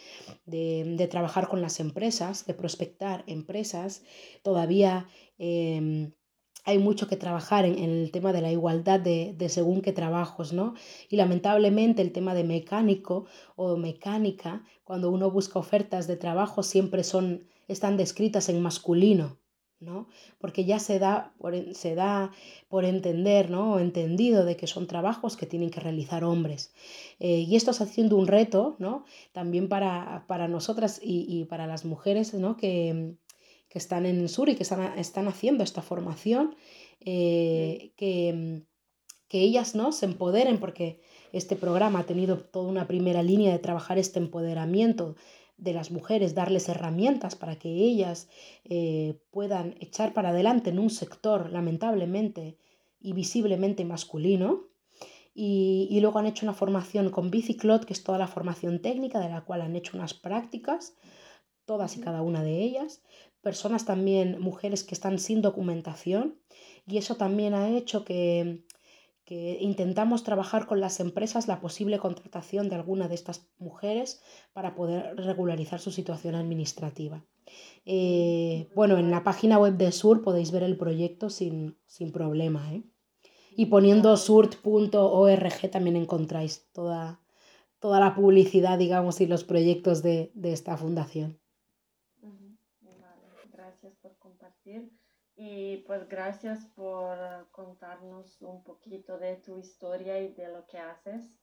trabajar 1.11 1.48
con 1.48 1.61
las 1.61 1.81
empresas, 1.81 2.46
de 2.46 2.55
prospectar 2.55 3.24
empresas, 3.26 4.05
todavía 4.44 5.09
em, 5.38 6.12
hay 6.64 6.79
mucho 6.79 7.09
que 7.09 7.16
trabajar 7.16 7.64
en, 7.64 7.79
el 7.79 8.11
tema 8.12 8.33
de 8.33 8.40
la 8.40 8.53
igualdad 8.53 9.01
de, 9.01 9.37
según 9.48 9.83
qué 9.83 9.92
trabajos, 9.92 10.53
¿no? 10.53 10.75
Y 11.09 11.16
lamentablemente 11.16 12.03
el 12.03 12.12
tema 12.12 12.35
de 12.35 12.44
mecánico 12.44 13.27
o 13.57 13.77
mecánica, 13.77 14.64
cuando 14.85 15.11
uno 15.11 15.31
busca 15.31 15.59
ofertas 15.59 16.07
de 16.07 16.16
trabajo, 16.16 16.62
siempre 16.62 17.03
son, 17.03 17.48
están 17.66 17.96
descritas 17.96 18.48
en 18.48 18.62
masculino, 18.62 19.38
¿no? 19.81 20.07
Porque 20.38 20.64
ya 20.64 20.79
se 20.79 21.01
da 21.01 21.35
por, 21.38 21.75
se 21.75 21.96
da 21.96 22.31
por 22.68 22.85
entender, 22.85 23.51
¿no? 23.51 23.75
O 23.75 23.79
entendido 23.81 24.44
de 24.44 24.57
que 24.57 24.68
son 24.68 24.87
trabajos 24.87 25.37
que 25.37 25.46
tienen 25.46 25.70
que 25.70 25.81
realizar 25.81 26.22
hombres. 26.22 26.72
Eh, 27.18 27.40
y 27.40 27.57
esto 27.57 27.72
está 27.72 27.85
haciendo 27.85 28.16
un 28.16 28.29
reto, 28.29 28.77
¿no? 28.79 29.05
También 29.33 29.68
para, 29.68 30.25
para 30.29 30.46
nosotras 30.46 31.01
y, 31.03 31.27
y, 31.29 31.44
para 31.46 31.66
las 31.66 31.85
mujeres, 31.85 32.35
¿no? 32.35 32.57
Que, 32.57 33.16
que 33.73 33.79
están 33.79 34.05
en 34.05 34.21
el 34.21 34.29
sur 34.29 34.51
y 34.51 34.55
que 34.55 34.65
están, 34.65 34.99
están 34.99 35.29
haciendo 35.29 35.65
esta 35.65 35.81
formación, 35.81 36.55
eh, 37.01 37.95
que, 37.97 38.67
que, 39.29 39.41
ellas 39.41 39.75
¿no? 39.75 39.93
se 39.93 40.05
empoderen, 40.05 40.61
porque 40.61 41.01
este 41.33 41.57
programa 41.57 42.01
ha 42.01 42.05
tenido 42.05 42.37
toda 42.37 42.69
una 42.69 42.87
primera 42.87 43.23
línea 43.23 43.51
de 43.51 43.59
trabajar 43.59 43.97
este 43.97 44.19
empoderamiento 44.19 45.17
de 45.57 45.73
las 45.73 45.91
mujeres, 45.91 46.35
darles 46.35 46.69
herramientas 46.69 47.35
para 47.35 47.59
que 47.59 47.71
ellas 47.71 48.29
eh, 48.65 49.19
puedan 49.31 49.75
echar 49.81 50.13
para 50.13 50.29
adelante 50.29 50.69
en 50.69 50.79
un 50.79 50.91
sector 50.91 51.51
lamentablemente 51.51 52.59
y 53.01 53.15
visiblemente 53.15 53.87
masculino. 53.87 54.67
Y, 55.35 55.89
y, 55.91 56.01
luego 56.01 56.19
han 56.19 56.27
hecho 56.27 56.45
una 56.45 56.53
formación 56.53 57.09
con 57.09 57.31
Biciclot, 57.31 57.87
que 57.87 57.95
es 57.95 58.05
toda 58.05 58.19
la 58.19 58.27
formación 58.27 58.83
técnica, 58.83 59.19
de 59.19 59.31
la 59.31 59.47
cual 59.47 59.63
han 59.63 59.77
hecho 59.77 59.97
unas 59.97 60.13
prácticas, 60.13 60.95
todas 61.64 61.96
y 61.96 62.01
cada 62.01 62.22
una 62.22 62.42
de 62.42 62.62
ellas, 62.62 63.03
personas 63.42 63.85
también, 63.85 64.40
mujeres 64.40 64.85
que 64.85 64.94
están 64.94 65.18
sin 65.18 65.42
documentación 65.42 66.38
y 66.87 66.98
eso 66.98 67.16
también 67.16 67.55
ha 67.55 67.68
hecho 67.68 68.05
que, 68.05 68.64
intentamos 69.61 70.25
trabajar 70.25 70.66
con 70.66 70.81
las 70.81 71.01
empresas 71.01 71.48
la 71.48 71.62
posible 71.62 71.98
contratación 71.98 72.68
de 72.68 72.75
alguna 72.75 73.09
de 73.09 73.14
estas 73.14 73.48
mujeres 73.59 74.20
para 74.53 74.75
poder 74.75 75.16
regularizar 75.16 75.81
su 75.81 75.90
situación 75.90 76.35
administrativa. 76.35 77.25
Eh, 77.87 78.68
bueno, 78.75 78.98
en 78.98 79.11
la 79.11 79.25
página 79.25 79.59
web 79.59 79.79
de 79.79 79.90
SUR 79.90 80.22
podéis 80.22 80.51
ver 80.51 80.64
el 80.64 80.77
proyecto 80.77 81.31
sin, 81.31 81.79
problema. 82.12 82.75
¿eh? 82.75 82.83
Y 83.57 83.66
poniendo 83.66 84.18
surt.org 84.18 85.70
también 85.70 85.96
encontráis 85.96 86.68
toda, 86.72 87.22
toda 87.79 88.01
la 88.01 88.14
publicidad, 88.14 88.77
digamos, 88.77 89.22
y 89.22 89.27
los 89.27 89.44
proyectos 89.44 90.03
de 90.03 90.31
esta 90.42 90.77
fundación. 90.77 91.41
Y 95.35 95.79
pues 95.87 96.09
gracias 96.09 96.66
por 96.75 97.16
contarnos 97.51 98.40
un 98.42 98.62
poquito 98.62 99.18
de 99.18 99.37
tu 99.37 99.59
historia 99.59 100.20
y 100.20 100.33
de 100.35 100.48
lo 100.48 100.66
que 100.66 100.79
haces. 100.79 101.38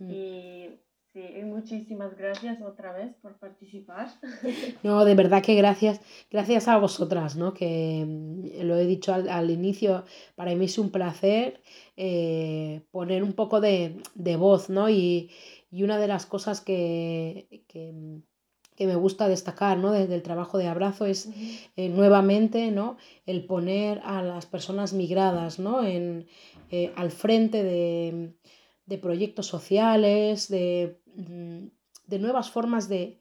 Y 0.00 0.68
sí, 1.12 1.42
muchísimas 1.44 2.16
gracias 2.16 2.62
otra 2.62 2.92
vez 2.92 3.14
por 3.16 3.38
participar. 3.38 4.08
No, 4.82 5.04
de 5.04 5.14
verdad 5.14 5.42
que 5.42 5.54
gracias, 5.56 6.00
gracias 6.30 6.68
a 6.68 6.78
vosotras, 6.78 7.36
¿no? 7.36 7.52
Que 7.52 8.04
mm, 8.06 8.62
lo 8.62 8.76
he 8.76 8.86
dicho 8.86 9.12
al, 9.12 9.50
inicio, 9.50 10.04
para 10.36 10.54
mí 10.54 10.66
es 10.66 10.78
un 10.78 10.90
placer 10.90 11.60
eh, 11.96 12.82
poner 12.90 13.22
un 13.24 13.32
poco 13.32 13.60
de, 13.60 14.00
voz, 14.38 14.70
¿no? 14.70 14.88
Y, 14.88 15.30
una 15.70 15.98
de 15.98 16.08
las 16.08 16.24
cosas 16.24 16.62
que, 16.62 17.64
que 17.68 17.92
que 18.78 18.86
me 18.86 18.94
gusta 18.94 19.26
destacar 19.26 19.76
¿no? 19.76 19.90
desde 19.90 20.14
el 20.14 20.22
trabajo 20.22 20.56
de 20.56 20.68
abrazo 20.68 21.04
es 21.04 21.28
eh, 21.76 21.88
nuevamente 21.88 22.70
¿no? 22.70 22.96
el 23.26 23.44
poner 23.44 24.00
a 24.04 24.22
las 24.22 24.46
personas 24.46 24.92
migradas 24.92 25.58
¿no? 25.58 25.84
en, 25.84 26.28
eh, 26.70 26.92
al 26.94 27.10
frente 27.10 27.64
de, 27.64 28.34
de, 28.86 28.98
proyectos 28.98 29.46
sociales, 29.46 30.48
de, 30.48 31.00
mm, 31.16 31.66
de 32.06 32.18
nuevas 32.20 32.52
formas 32.52 32.88
de, 32.88 33.18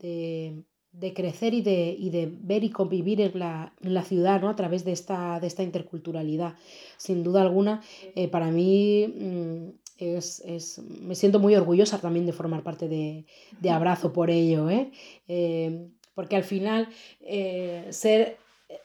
de, 0.00 0.64
de 0.90 1.14
crecer 1.14 1.54
y 1.54 1.62
de, 1.62 1.94
y 1.96 2.10
de, 2.10 2.28
ver 2.40 2.64
y 2.64 2.70
convivir 2.70 3.20
en 3.20 3.38
la, 3.38 3.76
en 3.82 3.94
la, 3.94 4.02
ciudad 4.02 4.40
¿no? 4.40 4.48
a 4.48 4.56
través 4.56 4.84
de 4.84 4.90
esta, 4.90 5.38
de 5.38 5.46
esta 5.46 5.62
interculturalidad. 5.62 6.56
Sin 6.96 7.22
duda 7.22 7.42
alguna, 7.42 7.80
eh, 8.16 8.26
para 8.26 8.50
mí 8.50 9.06
mm, 9.06 9.68
es, 9.98 10.40
es, 10.44 10.78
me 10.78 11.14
siento 11.14 11.38
muy 11.38 11.54
orgullosa 11.54 12.00
también 12.00 12.26
de 12.26 12.32
formar 12.32 12.62
parte 12.62 12.88
de, 12.88 13.26
de 13.60 13.70
Abrazo 13.70 14.12
por 14.12 14.30
ello, 14.30 14.70
¿eh? 14.70 14.90
Eh, 15.28 15.88
porque 16.14 16.36
al 16.36 16.44
final 16.44 16.88
ser 17.90 18.38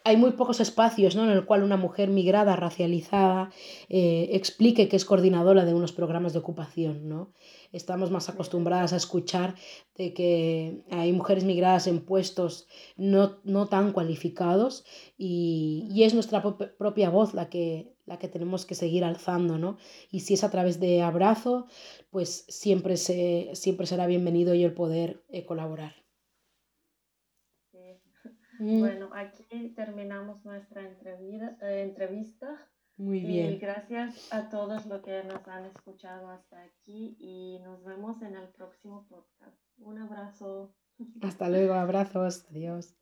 hay 0.03 0.17
muy 0.17 0.31
pocos 0.31 0.59
espacios 0.59 1.15
¿no? 1.15 1.23
en 1.23 1.31
el 1.31 1.45
cual 1.45 1.63
una 1.63 1.77
mujer 1.77 2.09
migrada, 2.09 2.55
racializada, 2.55 3.51
eh, 3.89 4.29
explique 4.33 4.87
que 4.87 4.95
es 4.95 5.05
coordinadora 5.05 5.65
de 5.65 5.73
unos 5.73 5.91
programas 5.91 6.33
de 6.33 6.39
ocupación. 6.39 7.07
¿no? 7.09 7.31
Estamos 7.71 8.11
más 8.11 8.29
acostumbradas 8.29 8.93
a 8.93 8.97
escuchar 8.97 9.55
de 9.97 10.13
que 10.13 10.83
hay 10.91 11.11
mujeres 11.13 11.43
migradas 11.43 11.87
en 11.87 12.01
puestos 12.01 12.67
no, 12.95 13.39
no 13.43 13.67
tan 13.67 13.91
cualificados 13.91 14.85
y, 15.17 15.87
y, 15.91 16.03
es 16.03 16.13
nuestra 16.13 16.41
propia 16.41 17.09
voz 17.09 17.33
la 17.33 17.49
que, 17.49 17.90
la 18.05 18.19
que 18.19 18.27
tenemos 18.27 18.65
que 18.65 18.75
seguir 18.75 19.03
alzando. 19.03 19.57
¿no? 19.57 19.77
Y 20.11 20.21
si 20.21 20.33
es 20.33 20.43
a 20.43 20.51
través 20.51 20.79
de 20.79 21.01
abrazo, 21.01 21.67
pues 22.09 22.45
siempre, 22.47 22.97
se, 22.97 23.51
siempre 23.53 23.85
será 23.87 24.07
bienvenido 24.07 24.53
y 24.53 24.63
el 24.63 24.73
poder 24.73 25.23
eh, 25.29 25.45
colaborar. 25.45 25.93
Mm. 28.61 28.79
Bueno, 28.79 29.09
aquí 29.13 29.73
terminamos 29.75 30.45
nuestra 30.45 30.83
eh, 30.83 31.81
entrevista. 31.81 32.47
Muy 32.95 33.19
bien. 33.21 33.53
Y 33.53 33.57
gracias 33.57 34.31
a 34.31 34.49
todos 34.49 34.85
los 34.85 35.01
que 35.01 35.23
nos 35.23 35.47
han 35.47 35.65
escuchado 35.65 36.29
hasta 36.29 36.61
aquí 36.61 37.17
y 37.19 37.59
nos 37.63 37.83
vemos 37.83 38.21
en 38.21 38.35
el 38.35 38.49
próximo 38.49 39.07
podcast. 39.09 39.57
Un 39.79 39.97
abrazo. 39.97 40.75
Hasta 41.23 41.49
luego, 41.49 41.73
abrazos, 41.73 42.45
adiós. 42.51 42.95